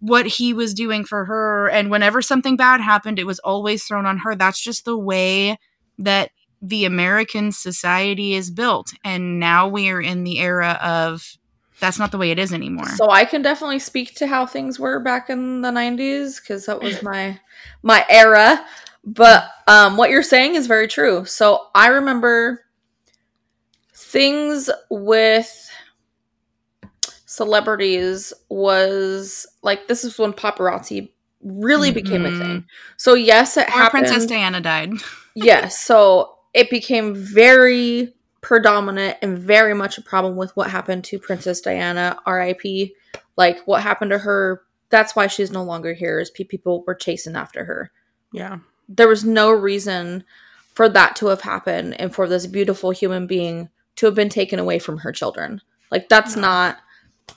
[0.00, 4.04] what he was doing for her and whenever something bad happened it was always thrown
[4.04, 5.56] on her that's just the way
[5.98, 6.30] that
[6.60, 11.38] the American society is built and now we are in the era of
[11.82, 12.88] that's not the way it is anymore.
[12.90, 16.80] So I can definitely speak to how things were back in the 90s because that
[16.80, 17.40] was my
[17.82, 18.64] my era.
[19.04, 21.24] But um, what you're saying is very true.
[21.24, 22.61] So I remember
[24.12, 25.70] things with
[27.24, 31.10] celebrities was like this is when paparazzi
[31.42, 32.38] really became a Mhm.
[32.38, 32.64] thing.
[32.98, 34.06] So yes, it or happened.
[34.06, 34.90] Princess Diana died.
[35.34, 41.18] yes, so it became very predominant and very much a problem with what happened to
[41.18, 42.94] Princess Diana, R.I.P.
[43.36, 44.62] Like what happened to her.
[44.90, 46.20] That's why she's no longer here.
[46.20, 47.90] Is people were chasing after her.
[48.30, 48.58] Yeah.
[48.88, 50.24] There was no reason
[50.74, 54.58] for that to have happened and for this beautiful human being to have been taken
[54.58, 55.60] away from her children.
[55.90, 56.42] Like that's No.
[56.42, 56.78] not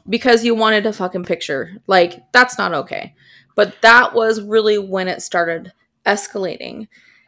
[0.09, 1.71] because you wanted a fucking picture.
[1.87, 3.13] Like that's not okay.
[3.55, 5.71] But that was really when it started
[6.05, 6.87] escalating.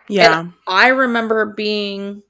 [0.09, 0.47] Yeah.
[0.67, 2.23] I remember being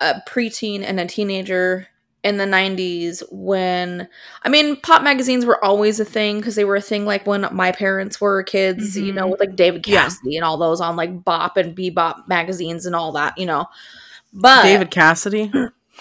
[0.00, 1.86] a preteen and a teenager
[2.22, 4.06] in the 90s when
[4.42, 7.46] I mean pop magazines were always a thing because they were a thing like when
[7.52, 9.14] my parents were kids, you Mhm.
[9.14, 10.02] know, with like David Yeah.
[10.04, 13.66] Cassidy and all those on like Bop and Bebop magazines and all that, you know.
[14.32, 15.52] But David Cassidy.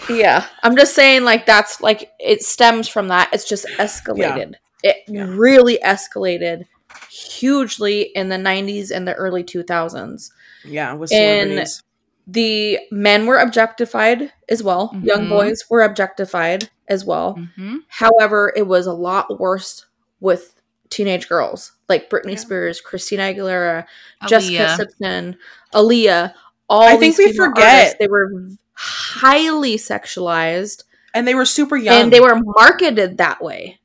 [0.10, 3.30] yeah, I'm just saying like that's like it stems from that.
[3.34, 4.54] It's just escalated.
[4.84, 5.26] It Yeah.
[5.30, 6.66] really escalated
[7.10, 10.32] hugely in the 90s and the early 2000s
[10.66, 11.68] Yeah, with And-
[12.28, 14.96] the men were objectified as well.
[15.02, 15.30] Young Mhm.
[15.30, 17.34] boys were objectified as well.
[17.56, 19.86] hmm However, it was a lot worse
[20.20, 20.54] with
[20.90, 22.38] teenage girls like Britney Yeah.
[22.38, 23.86] Spears, Christina Aguilera,
[24.28, 25.38] Jessica Simpson,
[25.74, 26.34] Aaliyah.
[26.70, 28.32] All I think we forget- artists, they were
[28.74, 32.04] highly sexualized And they were super young.
[32.04, 33.80] and they were marketed that way.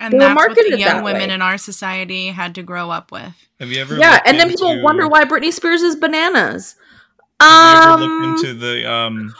[0.00, 1.34] And They were that's what the marketed young women way.
[1.34, 3.32] in our society had to grow up with.
[3.60, 3.96] Have you ever?
[3.96, 6.74] Yeah, and then people into- wonder why Britney Spears is bananas.
[7.40, 9.34] Have you ever Um, looked into the um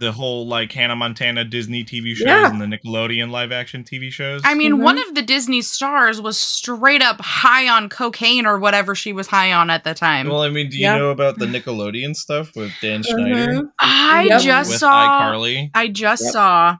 [0.00, 2.50] the whole like Hannah Montana Disney TV shows Yeah.
[2.50, 4.40] and the Nickelodeon live action TV shows?
[4.44, 4.82] I mean, Mhm.
[4.82, 9.26] one of the Disney stars was straight up high on cocaine or whatever she was
[9.28, 10.28] high on at the time.
[10.28, 10.96] well, I mean, do you Yeah.
[10.98, 13.70] know about the Nickelodeon stuff with Dan Schneider mhm.
[13.78, 14.40] I Yep.
[14.42, 15.70] just with saw iCarly?
[15.74, 16.32] I just Yep.
[16.32, 16.76] saw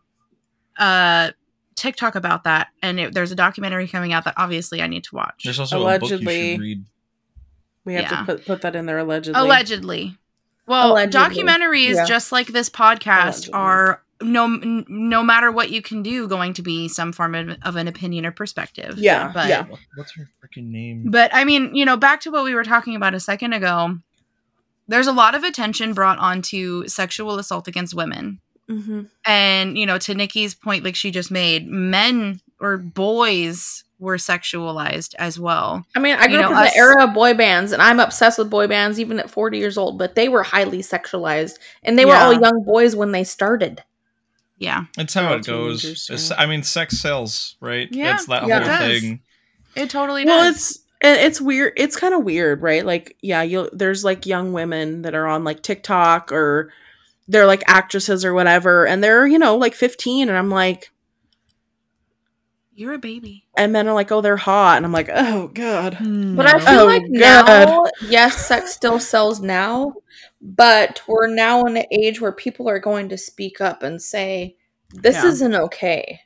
[0.78, 1.30] uh
[1.76, 5.14] TikTok about that and it, there's a documentary coming out that obviously I need to
[5.14, 5.42] watch.
[5.44, 6.52] There's also a book you Allegedly.
[6.52, 6.84] should read.
[7.84, 8.18] we have yeah.
[8.20, 9.38] to put, put that in there allegedly.
[9.40, 10.16] Allegedly.
[10.66, 11.42] Well, Allegedly.
[11.44, 12.04] documentaries Yeah.
[12.06, 13.52] just like this podcast Allegedly.
[13.54, 17.76] are no no matter what you can do going to be some form of, of
[17.76, 18.96] an opinion or perspective.
[18.98, 19.66] Yeah, But yeah.
[19.96, 21.10] What's her freaking name?
[21.10, 23.98] But I mean, you know, back to what we were talking about a second ago,
[24.88, 28.40] there's a lot of attention brought onto sexual assault against women.
[28.70, 29.08] Mhm.
[29.26, 35.14] And, you know, to Nikki's point, like she just made, men or boys were sexualized
[35.18, 35.86] as well.
[35.96, 37.80] I mean, I grew You up know, in us- the era of boy bands, and
[37.80, 39.98] I'm obsessed with boy bands even at 40 years old.
[39.98, 43.82] But they were highly sexualized, and they were all young boys when they started.
[44.58, 44.84] Yeah.
[44.98, 45.84] It's how They're it goes.
[46.10, 47.88] It's- I mean, sex sells, right?
[47.90, 49.20] Yeah, That's that yeah, whole it thing.
[49.76, 50.56] It totally well does.
[50.56, 55.02] it's it's weird it's kind of weird right like yeah you'll there's like young women
[55.02, 56.72] that are on like tiktok or
[57.28, 60.92] they're like actresses or whatever and they're you know like 15 and i'm like
[62.74, 63.46] You're a baby.
[63.56, 66.34] and men are like oh they're hot and i'm like oh god hmm.
[66.36, 67.10] But I feel Oh, like God.
[67.68, 69.94] now, yes, sex still sells now,
[70.42, 74.56] but we're now in an age where people are going to speak up and say,
[74.90, 75.26] "This Yeah.
[75.28, 76.20] isn't okay.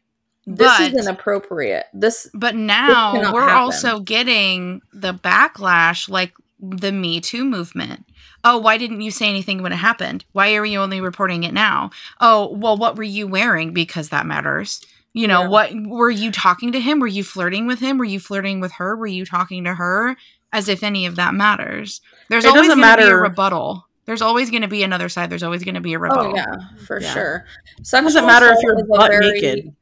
[0.46, 1.86] This But- isn't appropriate.
[1.92, 3.56] This." But now cannot we're happen.
[3.56, 8.06] also getting the backlash like the Me Too movement.
[8.44, 10.24] Oh, why didn't you say anything when it happened?
[10.32, 11.90] Why are you only reporting it now?
[12.20, 13.72] Oh, well, what were you wearing?
[13.72, 14.80] Because that matters.
[15.18, 15.48] You know, Yeah.
[15.48, 17.00] what were you talking to him?
[17.00, 17.98] Were you flirting with him?
[17.98, 18.94] Were you flirting with her?
[18.96, 20.16] Were you talking to her?
[20.52, 22.00] As if any of that matters.
[22.30, 23.20] There's It always going to be a matter.
[23.20, 23.86] rebuttal.
[24.04, 25.28] There's always going to be another side.
[25.28, 26.32] There's always going to be a rebuttal.
[26.32, 26.54] Oh yeah,
[26.86, 27.12] for Yeah.
[27.12, 27.44] sure.
[27.78, 29.74] it doesn't matter if you're is butt very- naked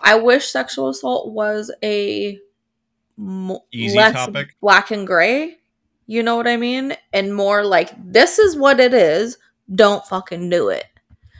[0.00, 2.38] I wish sexual assault was a
[3.72, 4.56] Easy less topic.
[4.60, 5.56] black and gray.
[6.06, 6.96] You know what I mean?
[7.14, 9.38] And more like this is what it is.
[9.74, 10.84] Don't fucking do it.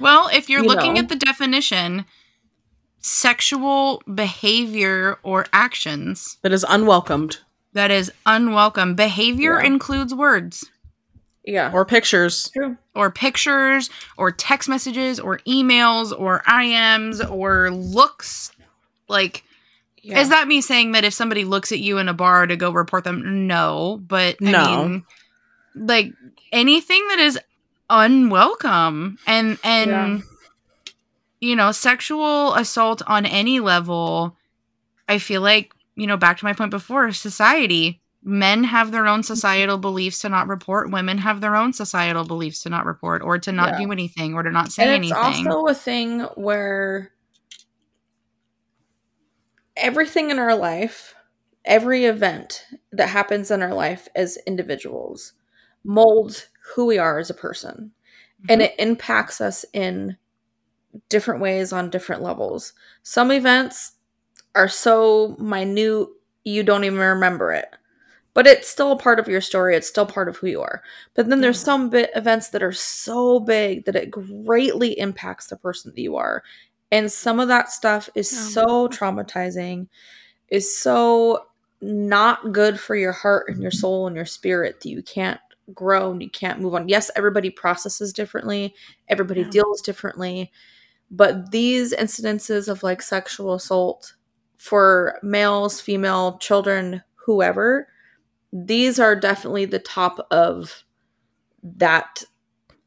[0.01, 1.01] Well, if you're You looking know.
[1.01, 2.07] at the definition,
[3.03, 7.39] sexual behavior or actions that is unwelcomed
[7.75, 8.95] that is unwelcome.
[8.95, 9.67] Behavior Yeah.
[9.67, 10.71] includes words
[11.45, 11.71] Yeah.
[11.73, 12.77] or pictures True.
[12.95, 13.89] or pictures
[14.19, 18.53] or text messages or emails or IMs or looks.
[19.09, 19.43] Like,
[20.03, 20.21] Yeah.
[20.21, 22.71] is that me saying that if somebody looks at you in a bar to go
[22.71, 23.47] report them?
[23.47, 24.85] No, but I No.
[24.89, 25.05] mean,
[25.75, 26.13] like
[26.53, 27.39] anything that is
[27.89, 30.19] unwelcome and and Yeah.
[31.43, 34.37] You know sexual assault on any level
[35.09, 39.23] i feel like you know back to my point before society men have their own
[39.23, 43.39] societal beliefs to not report women have their own societal beliefs to not report or
[43.39, 43.87] to not Yeah.
[43.87, 47.13] do anything or to not say and it's anything also a thing where
[49.77, 51.15] everything in our life,
[51.65, 55.33] every event that happens in our life as individuals
[55.85, 57.93] molds who we are as a person.
[58.49, 58.73] And mm-hmm.
[58.73, 60.17] it impacts us in
[61.09, 62.73] different ways on different levels.
[63.03, 63.93] Some events
[64.55, 66.09] are so minute
[66.45, 67.69] you don't even remember it.
[68.35, 69.77] But it's still a part of your story.
[69.77, 70.83] It's still part of who you are.
[71.15, 75.57] But then there's some bit events that are so big that it greatly impacts the
[75.57, 76.43] person that you are.
[76.91, 78.65] And some of that stuff is Yeah.
[78.65, 79.89] so traumatizing,
[80.49, 81.47] is so
[81.83, 83.79] not good for your heart and your mm-hmm.
[83.79, 85.41] soul and your spirit that you can't
[85.75, 86.89] grow and you can't move on.
[86.89, 88.75] Yes, everybody processes differently,
[89.09, 89.51] everybody Yeah.
[89.51, 90.53] deals differently,
[91.13, 94.15] but these incidences of like sexual assault
[94.57, 97.87] for males, female, children, whoever,
[98.53, 100.85] these are definitely the top of
[101.63, 102.25] that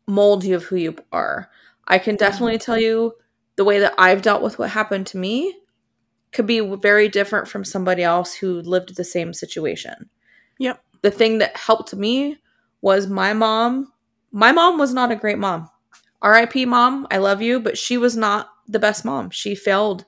[0.07, 1.49] mold you of who you are.
[1.87, 2.25] I can mm-hmm.
[2.25, 3.13] definitely tell you
[3.57, 5.55] the way that I've dealt with what happened to me
[6.31, 10.09] could be very different from somebody else who lived the same situation.
[10.59, 10.81] Yep.
[11.03, 12.37] The thing that helped me
[12.81, 13.91] was my mom.
[14.31, 15.69] My mom was not a great mom.
[16.25, 19.29] RIP mom, I love you, but she was not the best mom.
[19.29, 20.05] She failed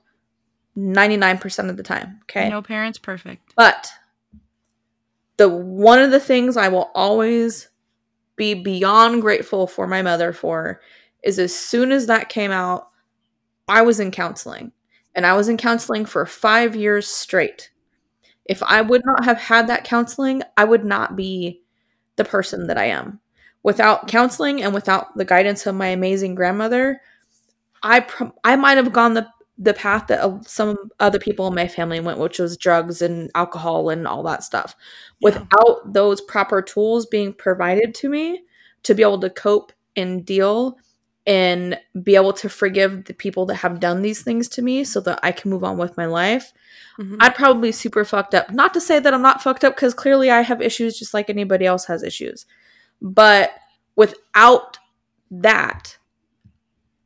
[0.76, 2.20] 99% of the time.
[2.24, 2.48] Okay.
[2.48, 3.52] No parents perfect.
[3.56, 3.90] But
[5.36, 7.68] the one of the things I will always
[8.36, 10.80] be beyond grateful for my mother for
[11.22, 12.88] is as soon as that came out,
[13.68, 14.72] I was in counseling.
[15.14, 17.70] And I was in counseling for five years straight.
[18.44, 21.62] If I would not have had that counseling, I would not be
[22.16, 23.20] the person that I am.
[23.62, 27.00] Without counseling and without the guidance of my amazing grandmother,
[27.82, 28.06] I
[28.44, 29.26] I might have gone the
[29.60, 33.30] the path that uh, some other people in my family went, which was drugs and
[33.34, 34.76] alcohol and all that stuff.
[35.20, 35.30] Yeah.
[35.30, 38.44] Without those proper tools being provided to me
[38.84, 40.78] to be able to cope and deal
[41.26, 45.00] and be able to forgive the people that have done these things to me so
[45.00, 46.52] that I can move on with my life,
[46.98, 47.16] Mhm.
[47.20, 48.50] I'd probably be super fucked up.
[48.52, 51.28] Not to say that I'm not fucked up because clearly I have issues just like
[51.28, 52.46] anybody else has issues.
[53.00, 53.52] But
[53.96, 54.78] without
[55.30, 55.96] that,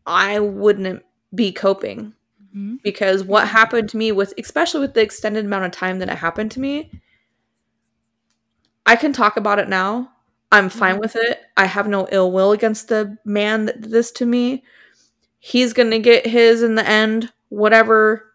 [0.06, 1.02] I wouldn't
[1.34, 2.14] be coping.
[2.54, 2.82] Mhm.
[2.82, 6.18] because what happened to me with especially with the extended amount of time that it
[6.18, 6.90] happened to me
[8.86, 10.10] i can talk about it now.
[10.50, 11.40] I'm fine with it.
[11.56, 14.64] I have no ill will against the man that did this to me.
[15.38, 17.32] He's gonna get his in the end.
[17.48, 18.26] Whatever.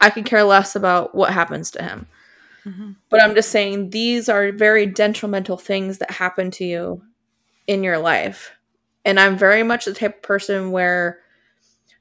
[0.00, 2.06] I could care less about what happens to him
[2.66, 2.96] Mhm.
[3.10, 7.02] but i'm just saying these are very detrimental things that happen to you
[7.66, 8.52] in your life.
[9.04, 11.20] And i'm very much the type of person where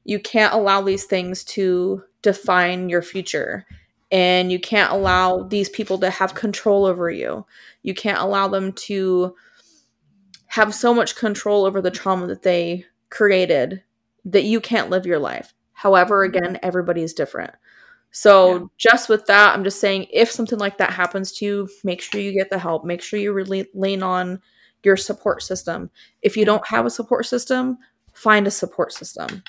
[0.05, 3.66] you can't allow these things to define your future.
[4.12, 7.45] And you can't allow these people to have control over you.
[7.84, 9.36] You can't allow them to
[10.47, 13.84] have so much control over the trauma that they created
[14.26, 15.53] that you can't live your life.
[15.74, 17.51] However again everybody is different
[18.12, 18.66] so Yeah.
[18.78, 22.20] just with that i'm just saying if something like that happens to you make sure
[22.22, 22.84] you get the help.
[22.86, 24.41] Make sure you really lean on
[24.84, 25.89] your support system.
[26.22, 27.78] If you don't have a support system
[28.14, 29.41] find a support system.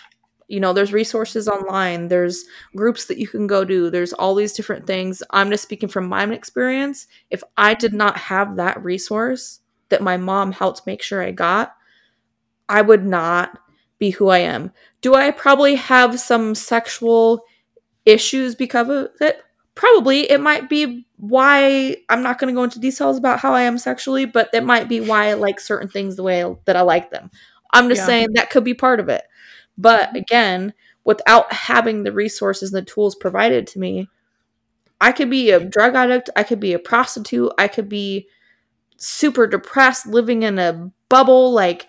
[0.48, 2.08] You know there's resources online.
[2.08, 2.44] There's
[2.76, 3.90] groups that you can go to.
[3.90, 5.22] There's all these different things.
[5.30, 7.06] I'm just speaking from my experience.
[7.30, 11.74] If i did not have that resource that my mom helped make sure i got
[12.68, 13.58] i would not
[13.98, 14.72] be who i am.
[15.00, 17.44] Do i probably have some sexual
[18.06, 19.42] issues because of it
[19.74, 23.62] probably it might be why i'm not going to go into details about how i
[23.62, 26.82] am sexually but it might be why i like certain things the way that i
[26.82, 27.30] like them
[27.72, 28.06] i'm just Yeah.
[28.06, 29.22] saying that could be part of it
[29.76, 30.16] but mm-hmm.
[30.16, 30.74] again,
[31.04, 34.08] without having the resources and the tools provided to me,
[35.00, 38.28] I could be a drug addict, I could be a prostitute, I could be
[38.96, 41.52] super depressed, living in a bubble.
[41.52, 41.88] Like,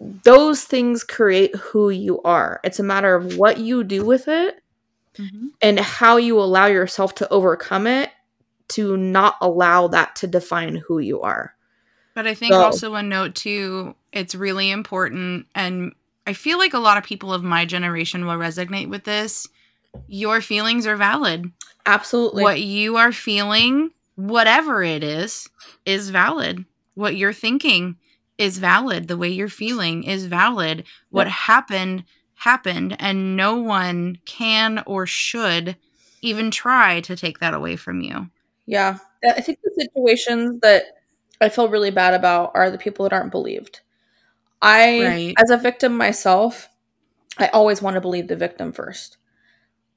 [0.00, 2.58] those things create who you are.
[2.64, 4.61] It's a matter of what you do with it
[5.18, 5.48] Mhm.
[5.60, 8.10] and how you allow yourself to overcome it
[8.68, 11.54] to not allow that to define who you are.
[12.14, 15.92] But I think So- also a note too, it's really important and
[16.26, 19.48] I feel like a lot of people of my generation will resonate with this.
[20.06, 21.50] Your feelings are valid.
[21.84, 22.44] Absolutely.
[22.44, 25.48] what you are feeling, whatever it is,
[25.84, 26.64] is valid.
[26.94, 27.96] What you're thinking
[28.38, 29.08] is valid.
[29.08, 30.84] The way you're feeling is valid.
[31.10, 32.04] What happened,
[32.42, 35.76] happened, and no one can or should
[36.22, 38.28] even try to take that away from you.
[38.66, 38.98] Yeah.
[39.24, 40.82] I think the situations that
[41.40, 43.80] I feel really bad about are the people that aren't believed.
[44.60, 45.34] I, Right.
[45.42, 46.68] as a victim myself,
[47.38, 49.18] I always want to believe the victim first.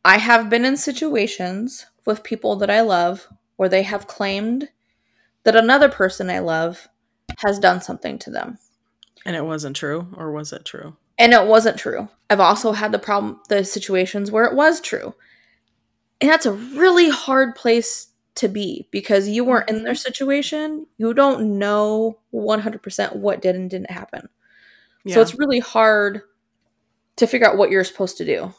[0.04, 4.70] I have been in situations with people that I love where they have claimed
[5.44, 6.88] that another person I love
[7.40, 8.60] has done something to them.
[9.26, 10.96] And it wasn't true, or was it true?
[11.18, 12.10] And it wasn't true.
[12.30, 15.16] I've also had the problem, the situations where it was true.
[16.22, 20.88] And that's a really hard place to be because you weren't in their situation.
[20.98, 24.28] You don't know 100% what did and didn't happen.
[25.08, 26.22] So it's really hard
[27.18, 28.54] to figure out what you're supposed to do.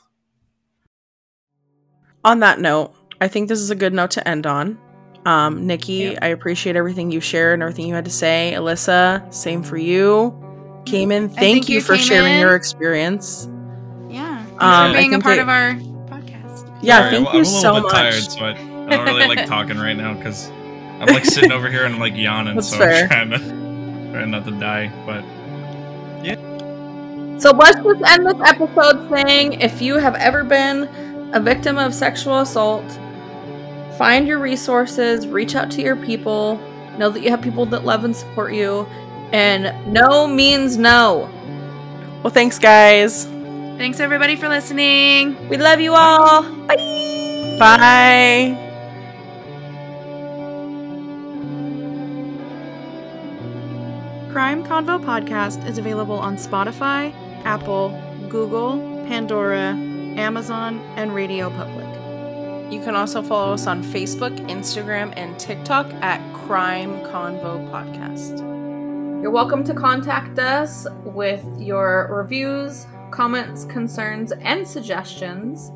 [2.25, 4.79] on that note, I think this is a good note to end on.
[5.25, 6.19] Um, Nikki, Yeah.
[6.23, 8.53] I appreciate everything you shared and everything you had to say.
[8.57, 10.46] Alyssa, same for you.
[10.87, 12.41] Cayman, thank, thank you you, for sharing Cayman.
[12.41, 13.49] your experience.
[14.09, 14.45] Yeah.
[14.45, 16.79] Thanks Um, for being a part it- of our podcast.
[16.83, 17.93] Yeah, Sorry, thank I'm, you I'm a little so bit much.
[17.93, 18.55] tired, so I, I
[18.97, 20.49] don't really like talking right now because
[21.01, 23.05] I'm like sitting over here and I'm like yawning, That's so fair.
[23.13, 24.91] I'm trying to trying not to die.
[25.05, 25.25] But
[26.25, 26.37] yeah.
[27.39, 30.89] So let's just end this episode saying if you have ever been
[31.35, 32.85] a victim of sexual assault,
[33.99, 36.57] find your resources, reach out to your people,
[36.99, 38.87] know that you have people that love and support you,
[39.33, 41.31] and no means no.
[42.23, 43.27] Well, thanks, guys.
[43.79, 45.49] Thanks everybody for listening.
[45.49, 46.43] We love you all.
[46.67, 47.57] Bye.
[47.59, 48.67] Bye.
[54.33, 57.15] Crime Convo podcast is available on Spotify,
[57.45, 57.91] Apple,
[58.29, 59.73] Google, Pandora,
[60.19, 61.87] Amazon, and Radio Public.
[62.73, 68.56] You can also follow us on Facebook, Instagram, and TikTok at Crime Convo Podcast.
[69.23, 75.73] You're welcome to contact us with your reviews, comments, concerns, and suggestions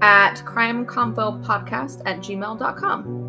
[0.00, 3.27] at crimeconvopodcast at gmail.com.